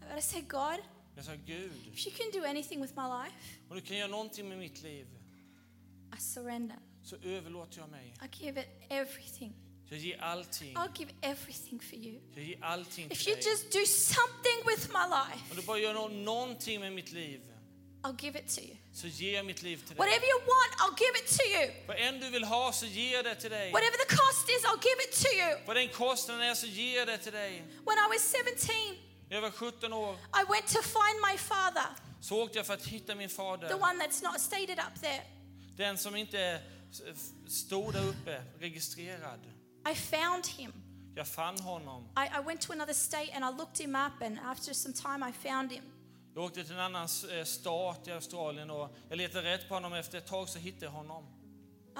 [0.00, 0.78] But I said, God,
[1.16, 3.36] Jag sa, Gud, if you can do anything with my life,
[3.68, 5.06] om du kan göra någonting med mitt liv
[6.18, 6.78] I surrender.
[7.04, 8.14] Så överlåter jag mig.
[8.22, 9.52] I give it everything.
[9.88, 10.76] Jag ger allting.
[10.76, 12.20] I'll give everything for you.
[12.34, 13.44] Jag ger allting If you dig.
[13.50, 17.40] just do something with my life, Om du bara gör nå- någonting med mitt liv
[18.02, 18.76] I'll give it to you.
[18.92, 19.96] så ger jag mitt liv till dig.
[19.96, 21.86] Whatever you want, I'll give it to you.
[21.86, 23.72] Vad än du vill ha så ger jag det till dig.
[23.72, 25.66] Whatever the cost is, I'll give it to you.
[25.66, 27.52] Vad den kostnaden är så ger jag det till dig.
[27.60, 28.98] When I was 17,
[29.28, 31.86] När jag var 17 år I went to find my father,
[32.20, 33.74] så åkte jag för att hitta min the fader.
[33.74, 35.22] one that's not stated up there.
[35.76, 36.60] Den som inte
[37.46, 39.40] stod där uppe, registrerad.
[39.92, 40.72] I found him.
[41.14, 42.04] Jag fann honom.
[42.16, 45.28] I, I went to another state and I looked him up, and after some time,
[45.30, 45.84] I found him.
[46.34, 49.92] Jag åkte till en annan eh, stat i Australien och jag letade rätt på honom.
[49.92, 51.24] Efter ett tag så hittade jag honom.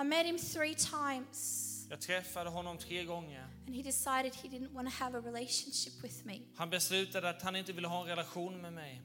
[0.01, 3.47] I met him three times, Jag träffade honom tre gånger.
[3.67, 6.39] and he decided he didn't want to have a relationship with me.
[6.57, 9.03] Han beslutade att han inte ville ha en relation med mig.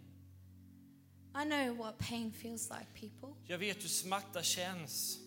[1.36, 3.36] I know what pain feels like, people.
[3.48, 5.20] Jag vet hur smärta känns.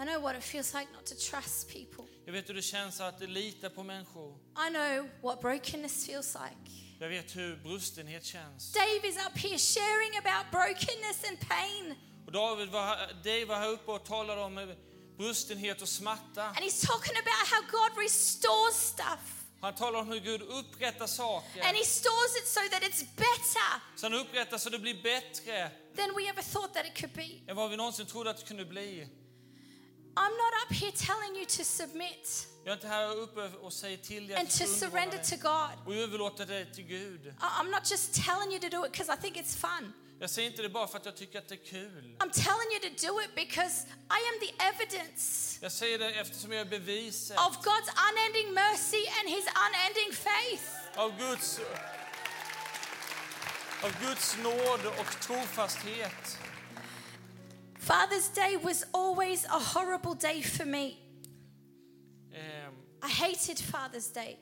[0.00, 2.04] I know what it feels like not to trust people.
[2.26, 4.38] Jag vet hur det känns att lita på människor.
[4.68, 6.72] I know what brokenness feels like.
[7.00, 8.72] Jag vet hur brustenhet känns.
[8.72, 11.94] Dave is up here sharing about brokenness and pain.
[12.26, 14.74] Och David var, här- Dave var här uppe och talade om
[15.16, 16.44] brustenhet och smärta.
[16.44, 19.34] And he's talking about how God restores stuff.
[19.60, 21.62] Han talar om hur Gud upprättar saker.
[21.62, 25.70] And he stores it so that it's better Så han upprättar så det blir bättre
[25.96, 27.50] than we ever thought that it could be.
[27.50, 29.08] än vad vi någonsin trodde att det kunde bli.
[30.22, 33.96] I'm not up here telling you to submit Jag är inte här uppe och säger
[33.96, 35.86] till dig and att to surrender to dig God.
[35.86, 37.34] och överlåta det till Gud.
[37.40, 39.92] I'm not just telling you to do it because I think it's fun.
[40.20, 42.16] Jag säger inte det bara för att jag tycker att det är kul.
[42.18, 46.52] I'm telling you to do it because I am the evidence Jag säger det eftersom
[46.52, 50.64] jag är beviset of God's unending mercy and his unending faith.
[50.96, 51.60] av Guds,
[53.84, 56.38] av Guds nåd och trofasthet.
[57.88, 60.98] Father's Day was always a horrible day for me.
[62.34, 62.68] Eh,
[63.02, 64.36] I hated Father's Day.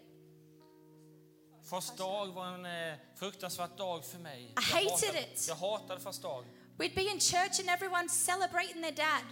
[1.71, 4.55] Fars dag var en eh, fruktansvärd dag för mig.
[4.59, 5.49] I hated hatade, it.
[5.49, 6.45] jag hatade fars dag.
[6.79, 9.23] We'd be in church and everyone's celebrating their dad.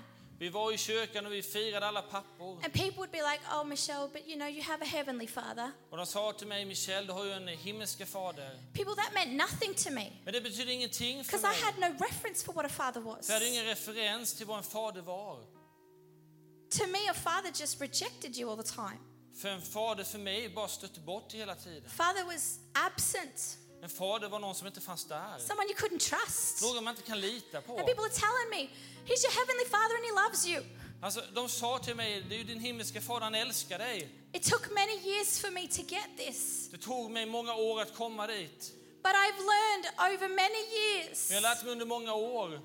[0.45, 2.65] Vi var i kyrkan och vi firade alla pappor.
[2.65, 5.71] And people would be like, oh, Michelle, but you know, you have a heavenly father.
[5.91, 8.51] Och de sa till mig, Michelle, du har ju en himmelske fader.
[8.73, 11.63] People, that meant nothing to me Men det betyder ingenting för because I mig.
[11.63, 13.27] had no reference for what a father was.
[13.27, 15.37] För jag hade ingen referens till vad en fader var.
[16.71, 18.99] To me, a father just rejected you all the time.
[19.41, 21.91] För en fader för mig bara stötte bort hela tiden.
[21.91, 25.39] Father was absent, En fader var någon som inte fanns där.
[25.39, 26.63] someone you couldn't trust.
[26.63, 27.77] Någon man inte kan lita And på.
[27.77, 28.63] people are telling me,
[29.07, 30.63] He's your heavenly father and He loves you.
[31.03, 34.09] Alltså, de sa till mig, det är din himmelske fader, han älskar dig.
[34.33, 37.95] It took many years for me to get this, Det tog mig många år att
[37.97, 38.73] komma dit.
[39.03, 42.61] but I've learned over many years Men jag har lärt mig under många år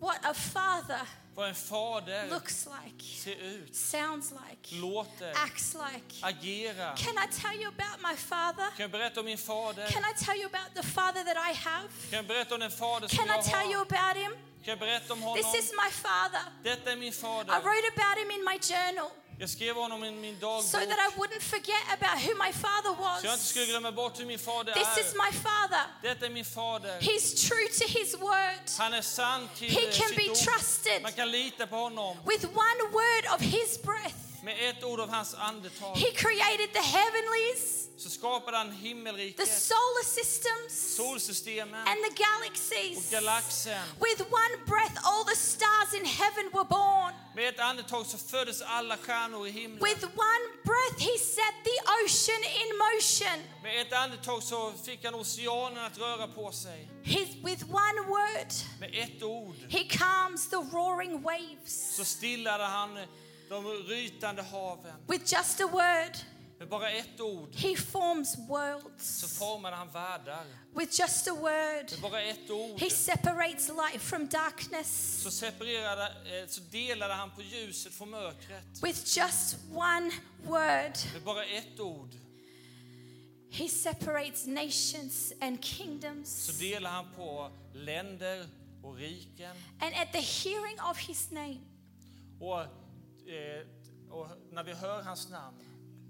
[0.00, 6.26] what a father vad en fader looks like, ser ut, sounds like, låter, acts like.
[6.26, 6.96] agerar.
[6.96, 8.66] Can I tell you about my father?
[8.76, 9.86] Kan jag berätta om min fader?
[9.86, 11.88] Can I tell you about the father that I have?
[12.10, 13.86] Kan jag berätta om den fader som Can jag I tell you har?
[13.86, 14.32] about him?
[14.64, 15.52] Kan jag berätta om honom?
[15.52, 16.42] This is my father.
[16.62, 17.52] Detta är min I fader.
[17.54, 21.18] wrote about him in my journal Jag skrev honom i min dagbok so that I
[21.18, 23.20] wouldn't forget about who my father was.
[23.20, 25.82] så jag inte skulle glömma bort hur min fader This is my father.
[26.02, 26.98] Detta är min fader.
[27.00, 28.60] He's true to his word.
[28.78, 30.36] Han är sann till He can sitt be ord.
[30.36, 31.02] trusted.
[31.02, 32.16] Man kan lita på honom.
[32.24, 34.16] With one word of his breath,
[34.46, 39.48] Med ett ord av hans andetag he created the heavenlies, så skapade han the himmelriket,
[39.48, 43.10] solar systems, solsystemen and the och galaxies.
[43.10, 43.82] galaxen.
[44.00, 47.12] With one breath, all the stars in heaven were born.
[47.34, 49.84] Med ett andetag så föddes alla stjärnor i himlen.
[49.84, 53.38] With one breath, he set the ocean in motion.
[53.62, 56.88] Med ett andetag så fick han oceanen att röra på sig.
[57.02, 61.96] His, with one word, Med ett ord he calms the roaring waves.
[61.96, 62.98] så stillade han
[63.48, 64.94] de rytande haven.
[65.08, 66.16] With just a word,
[66.58, 69.38] Med bara ett ord he forms så worlds.
[69.38, 70.44] formade han världar.
[70.74, 75.20] With just a word, Med bara ett ord he separates light from darkness.
[75.22, 78.64] så separerade, eh, så delade han på ljuset från mörkret.
[78.82, 80.10] With just one
[80.42, 82.10] word, Med bara ett ord
[83.50, 86.58] he separates nations and så kingdoms.
[86.58, 88.46] delar han på länder
[88.82, 89.56] och riken.
[89.80, 91.60] And at the hearing of his name,
[92.40, 92.60] Och,
[93.26, 93.66] Eh,
[94.10, 95.56] och när vi hör hans namn,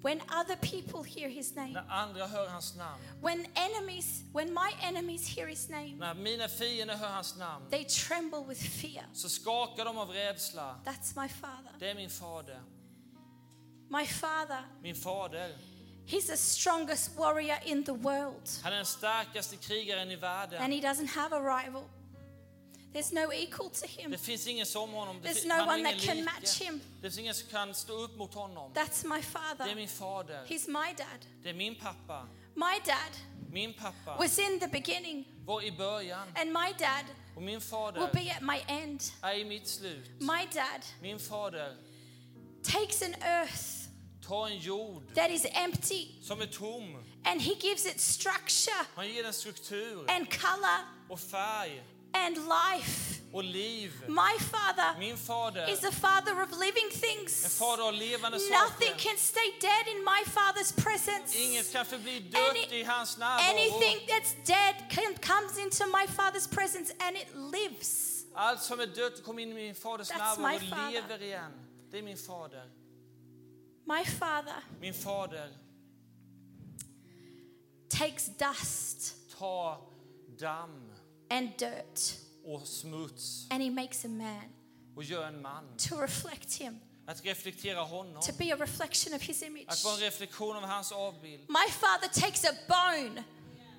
[0.03, 4.71] when other people hear his name, när andra hör hans namn, when enemies, when my
[4.83, 9.05] enemies hear his name, när mina fiender hör hans namn, they tremble with fear.
[9.13, 10.81] så skakar de av rädsla.
[10.85, 11.73] That's my father.
[11.79, 12.61] Det är min fader.
[13.89, 15.57] My father, Min fader,
[16.07, 18.49] he's the strongest warrior in the world.
[18.63, 20.63] han är den starkaste krigaren i världen.
[20.63, 21.85] And he doesn't have a rival.
[22.97, 24.11] There's no equal to him.
[24.11, 25.21] Det finns ingen som honom.
[25.23, 26.25] Det There's no han one ingen that can like.
[26.25, 26.81] match him.
[26.81, 28.73] Det finns ingen som kan stå upp mot honom.
[28.75, 29.65] That's my father.
[29.65, 30.45] Det är min fader.
[30.47, 31.27] He's my dad.
[31.43, 32.29] Det är min pappa.
[32.55, 33.13] My dad
[33.51, 37.05] Min pappa was in the beginning, var i början and my dad
[37.37, 37.61] och min
[37.95, 39.03] will be at my end.
[39.23, 40.11] är i mitt slut.
[40.21, 41.77] My dad Min fader
[42.63, 43.89] takes an earth
[44.23, 47.05] tar en jord that is empty som är tom.
[47.25, 51.83] and he gives it structure Han ger den struktur and color och färg
[52.25, 53.03] and life.
[53.33, 53.93] och liv.
[54.09, 57.59] My father Min fader is a father of living en things.
[57.59, 58.99] fader av levande Nothing saker.
[59.09, 61.39] can stay dead in my father's presence.
[61.39, 63.51] Inget kan förbli dött Any- i hans närvaro.
[63.51, 68.13] Anything that's dead can, comes into my father's presence and it lives.
[68.35, 70.91] Allt som är dött kommer in i min faders närvaro my och father.
[70.93, 71.53] lever igen.
[71.91, 72.71] Det är min fader.
[73.87, 75.49] My father Min fader
[77.89, 79.79] takes dust tar
[80.39, 80.93] damm
[81.31, 82.01] and dirt
[82.45, 84.43] och smuts and he makes a man
[84.97, 85.65] och gör en man.
[85.77, 88.23] to reflect him, Att reflektera honom.
[88.23, 89.65] to be a reflection of his image.
[89.69, 91.43] Att vara en reflektion av hans avbild.
[91.49, 93.25] My father takes a bone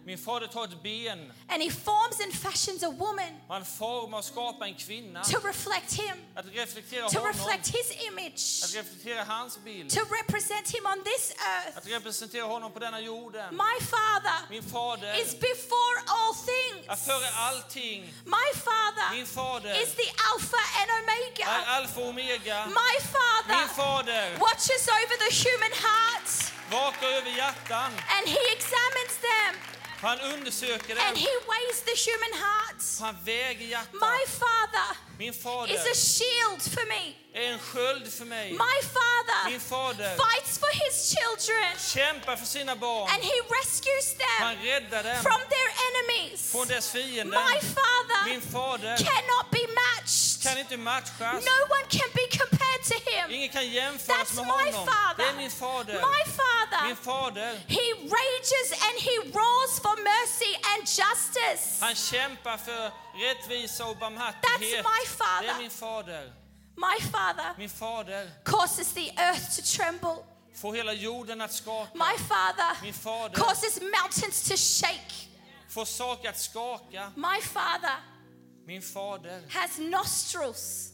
[0.08, 4.24] Min fader tar ett ben and he forms and fashions a woman han formar och
[4.26, 5.24] skapar en kvinna.
[5.24, 7.34] to reflect him, Att reflektera to honom.
[7.34, 9.90] reflect his image, Att reflektera hans bild.
[9.92, 11.78] to represent him on this earth.
[11.78, 13.56] Att representera honom på denna jorden.
[13.56, 16.88] My father Min fader is before all things.
[16.88, 18.02] är före allting.
[18.26, 21.46] My father Min fader is the Alpha and omega.
[21.46, 22.66] är alfa och omega.
[22.84, 23.56] My father.
[23.60, 26.30] Min fader watches over the human heart
[26.72, 27.92] vakar över hjärtan.
[28.16, 29.54] and he examines them
[30.02, 33.00] Han undersöker and he weighs the human heart.
[33.00, 33.94] Han väger hjärtat.
[33.94, 35.34] My father Min
[35.70, 37.14] is a shield for me.
[37.44, 38.52] Är en sköld för mig.
[38.52, 43.10] My father Min fader fights for his children kämpar för sina barn.
[43.14, 46.52] and he rescues Han them räddar dem from their enemies.
[46.52, 47.38] från dess fiender.
[47.54, 50.44] My father Min fader cannot be matched.
[50.44, 51.46] kan inte matchas.
[51.52, 53.32] No one can be compared to him.
[53.32, 54.86] Ingen kan jämföras That's med my honom.
[54.94, 55.24] father.
[55.24, 55.94] Det är min fader.
[55.94, 56.96] My Min father.
[56.96, 57.52] fader.
[57.68, 57.86] He
[58.18, 61.78] rages and he roars for mercy and justice.
[61.86, 62.92] Han kämpar för
[63.26, 64.86] rättvisa och barmhärtighet.
[64.86, 65.48] That's my father.
[65.48, 66.34] Det är min fader.
[66.78, 70.24] My father Min fader causes the earth to tremble.
[70.54, 71.90] får hela jorden att skaka.
[71.94, 75.28] My father Min fader causes mountains to shake.
[75.70, 77.12] får saker att skaka.
[77.16, 77.96] My father
[78.66, 80.92] Min fader has nostrils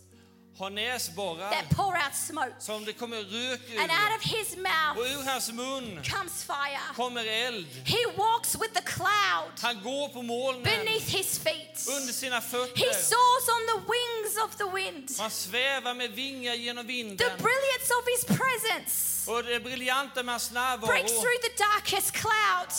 [0.58, 2.54] har näsborrar that pour out smoke.
[2.60, 6.80] som det kommer rök And out of his Och mouth ur hans mun comes fire.
[6.96, 7.68] kommer eld.
[7.86, 11.88] He walks with the cloud Han går på molnen beneath his feet.
[11.98, 12.42] under sina
[12.76, 15.10] He soars on the wings of the wind.
[15.20, 17.18] Han svävar med vingar genom The vinden.
[17.38, 20.52] brilliance of his presence Och det briljanta med hans
[20.88, 22.70] breaks through the darkest cloud.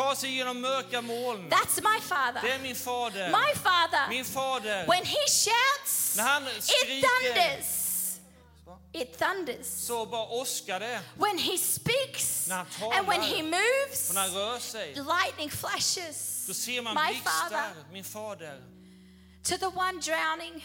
[0.00, 1.50] Tar sig genom mörka moln.
[1.50, 2.48] That's my Det father.
[2.48, 3.28] är min fader.
[3.28, 4.86] My father, Min fader.
[4.86, 7.76] when he shouts, När han it skriker thunders.
[8.92, 9.66] It thunders.
[9.66, 11.00] så bara åskar det.
[11.16, 15.50] When he speaks När han talar and when he moves, när han rör sig lightning
[15.50, 16.44] flashes.
[16.46, 17.92] då ser man My father, blixtar.
[17.92, 18.60] Min fader.
[19.44, 20.64] to the one drowning,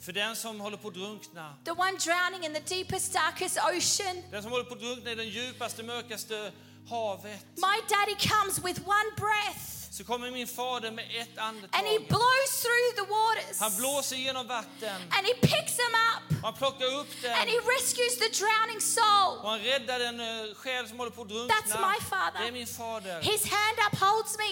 [0.00, 1.54] För den som håller på att drunkna.
[1.64, 4.22] the one drowning in the deepest, darkest ocean.
[4.30, 6.52] Den som håller på att drunkna i den djupaste, mörkaste
[6.90, 7.38] havet.
[7.56, 12.08] My daddy comes with one breath Så kommer min fader med ett and he andetag.
[12.08, 14.96] blows through the waters Han blåser genom vatten.
[15.16, 17.08] and he picks them up Han plockar upp
[17.40, 19.38] and he rescues the drowning soul.
[19.42, 21.88] Och han räddar den eh, själ som håller på att That's drunkna.
[21.92, 22.40] my father.
[22.40, 23.20] Det är min fader.
[23.22, 24.50] His hand upholds me,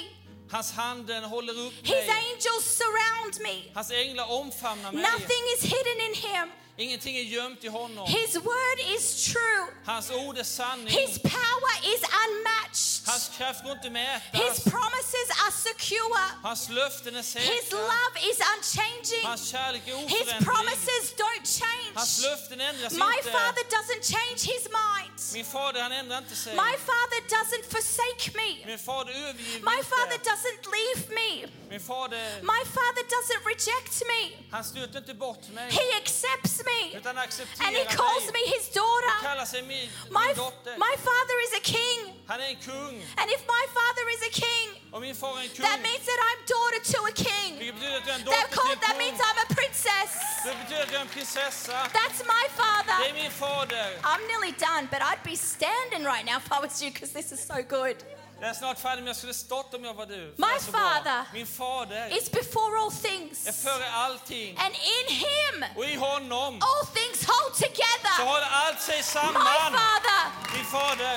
[0.51, 2.09] Hans hand den håller upp his mig.
[2.11, 3.57] angels surround me.
[3.75, 5.03] Hans änglar omfamnar mig.
[5.03, 6.51] Nothing is hidden in him.
[6.77, 8.07] Ingenting är gömt i honom.
[8.09, 9.67] His word is true.
[9.85, 10.89] Hans ord är sanning.
[10.89, 13.07] His power is unmatched.
[13.07, 16.25] Hans kraft går inte att His promises are secure.
[16.43, 17.23] Hans löften är
[17.55, 19.27] His love is unchanging.
[19.27, 21.47] Hans kärlek är His promises don't
[21.95, 22.31] Hans change.
[22.31, 23.31] löften ändras My inte.
[23.31, 25.14] father doesn't change his mind.
[25.35, 26.55] Min fader han ändrar inte sig.
[26.55, 28.67] My father doesn't forsake me.
[28.67, 31.31] Min fader överger My father doesn't leave me.
[31.69, 34.21] Min fader, My father doesn't reject me.
[34.51, 35.71] han stöter inte bort mig.
[35.71, 36.99] He accepts me.
[36.99, 38.33] Utan And he calls mig.
[38.33, 39.15] me his daughter.
[39.23, 40.77] Kallar sig min, My, dotter.
[40.79, 42.14] my father is a king.
[42.29, 42.95] Han är en kung.
[43.21, 45.65] And if my father is a king, Och min far är en kung.
[45.71, 47.51] that means that I'm daughter to a king.
[47.59, 49.19] Vilket betyder att jag är er en That, dotter called, till that means.
[49.29, 50.13] I'm a princess.
[50.45, 51.73] Det betyder att jag är en prinsessa.
[52.01, 52.97] That's my Det father.
[53.09, 53.89] är min fader.
[54.13, 57.29] I'm nearly done, but I'd be standing right now if I was you because this
[57.33, 57.97] is so good.
[58.41, 60.17] Jag är snart färdig men jag skulle stått om jag var du.
[60.37, 63.63] My det är så father Min fader It's before all är things.
[63.63, 64.59] före allting.
[64.59, 68.25] And in him, Och i honom all things hold så together.
[68.33, 69.45] håller allt sig My samman.
[69.83, 70.21] father
[70.55, 71.17] Din fader,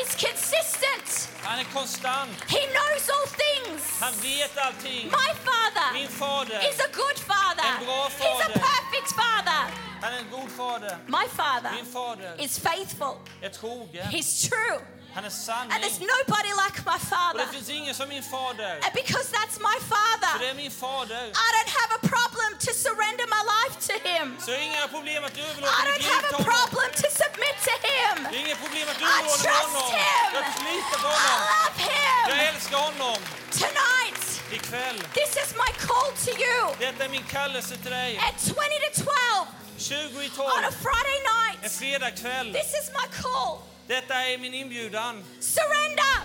[0.00, 1.28] is consistent.
[1.42, 2.30] han är konstant.
[2.48, 4.00] He knows all things.
[4.00, 5.04] Han vet allting.
[5.06, 7.64] My father Min fader, is a good father.
[7.78, 9.62] En bra He's a perfect father.
[10.02, 10.96] han är en god fader.
[11.06, 13.16] My father Min fader is faithful.
[13.42, 14.06] är trogen.
[14.10, 14.80] He's true.
[15.14, 15.32] Han är
[15.72, 17.38] And there's nobody like my Och father.
[17.46, 18.74] det finns ingen som min fader.
[18.86, 21.24] And because that's my För det father, är min fader.
[21.44, 24.26] I don't have a problem to surrender my life to him.
[24.46, 28.16] Så inga problem att I överlåta mitt don't have a problem to submit to him.
[28.30, 29.04] Det är inget problem att I
[29.42, 29.90] trust honom.
[29.92, 30.28] him.
[30.36, 31.40] Jag litar på I honom.
[31.52, 31.78] love
[32.30, 32.54] Jag him.
[32.54, 33.18] älskar honom.
[33.62, 34.24] Tonight,
[34.58, 34.98] Ikväll.
[35.20, 36.60] this is my call to you.
[36.78, 38.10] Detta är min kallelse till dig.
[38.28, 38.54] At 20
[38.86, 39.46] to 12
[39.78, 41.24] 20 i on a 12, Friday en
[41.62, 42.52] night, fredagkväll.
[42.52, 43.58] this is my call.
[43.92, 45.24] Detta är min inbjudan.
[45.40, 46.16] Surrender.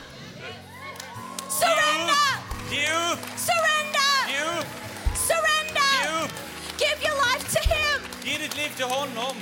[1.49, 2.28] Surrender.
[2.72, 3.20] Ge upp!
[3.38, 4.13] Surrender.
[4.30, 4.68] Ge upp!
[5.11, 6.24] Ge Surrender.
[6.24, 6.32] upp!
[6.80, 8.01] Give your life to him.
[8.24, 9.36] Ge ditt liv till honom.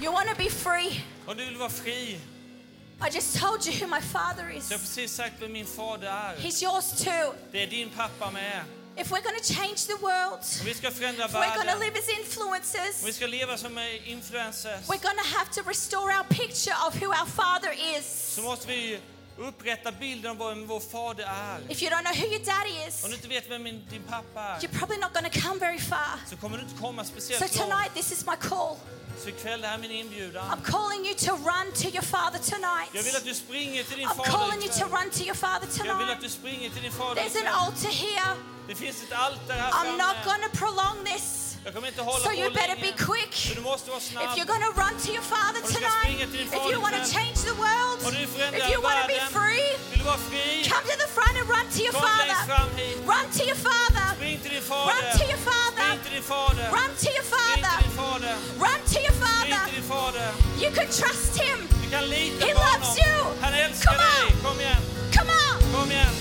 [0.00, 1.00] You want to be free.
[1.26, 2.20] Om du vill vara fri.
[3.00, 4.96] I just told you who my father Så jag har is.
[4.96, 6.36] precis sagt vem min fader är.
[6.36, 7.34] He's yours too.
[7.52, 8.64] Det är din pappa med.
[8.98, 11.78] If we're going to change the world, Om vi ska förändra if we're going to
[11.78, 15.50] världen, live as influencers, om vi ska leva som eh, influencers, we're going to have
[15.50, 18.34] to restore our picture of who our father is.
[18.34, 19.00] så måste vi
[19.38, 21.72] upprätta bilden av vem vår fader är.
[21.72, 24.40] If you don't know who your daddy is, Om du inte vet vem din pappa
[24.40, 26.20] är, you're probably not going to come very far.
[26.30, 27.70] så kommer du inte komma So speciellt långt.
[27.70, 28.76] tonight, this is my call.
[29.22, 30.44] Så ikväll, det här är min inbjudan.
[30.50, 32.90] I'm calling you to run to your father tonight.
[32.92, 35.34] Jag vill att du springer till din I'm fader calling you to run to your
[35.34, 36.20] father Jag vill att tonight.
[36.20, 38.30] du springer till din fader There's an altar here.
[38.68, 41.56] Det finns ett altare här I'm not going to prolong this.
[41.64, 43.34] Jag kommer inte hålla So you better be quick.
[43.48, 45.78] Så du måste vara If you're going to run to your father Och du ska
[45.80, 47.98] tonight, springa till din if you want to change the world,
[48.60, 50.46] if you want to be free, Vill du vara fri?
[50.72, 52.38] come to the front and run to your father.
[53.14, 54.06] Run to your father.
[54.18, 55.86] Spring till din Run to your father.
[55.86, 56.66] Spring till din fader.
[56.78, 57.72] Run to your father.
[57.78, 58.34] till din fader.
[58.66, 58.80] Run
[59.64, 60.30] fader.
[60.58, 61.68] You can trust him.
[61.82, 63.04] Du kan lita He på loves honom.
[63.06, 63.34] you.
[63.40, 64.28] Han älskar Come on.
[64.28, 64.42] dig.
[64.44, 64.82] Kom igen.
[65.16, 65.80] Come on.
[65.80, 66.12] Kom igen.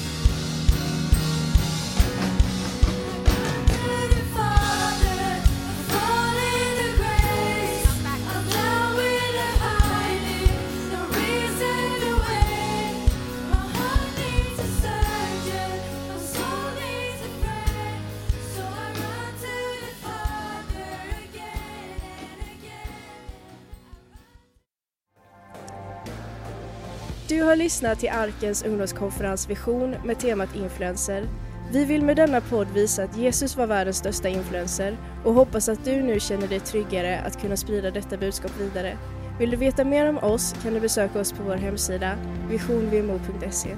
[27.28, 31.28] Du har lyssnat till Arkens ungdomskonferens Vision med temat influencer.
[31.72, 35.86] Vi vill med denna podd visa att Jesus var världens största influencer och hoppas att
[35.86, 38.98] du nu känner dig tryggare att kunna sprida detta budskap vidare.
[39.40, 42.16] Vill du veta mer om oss kan du besöka oss på vår hemsida
[42.50, 43.70] visionvmo.se.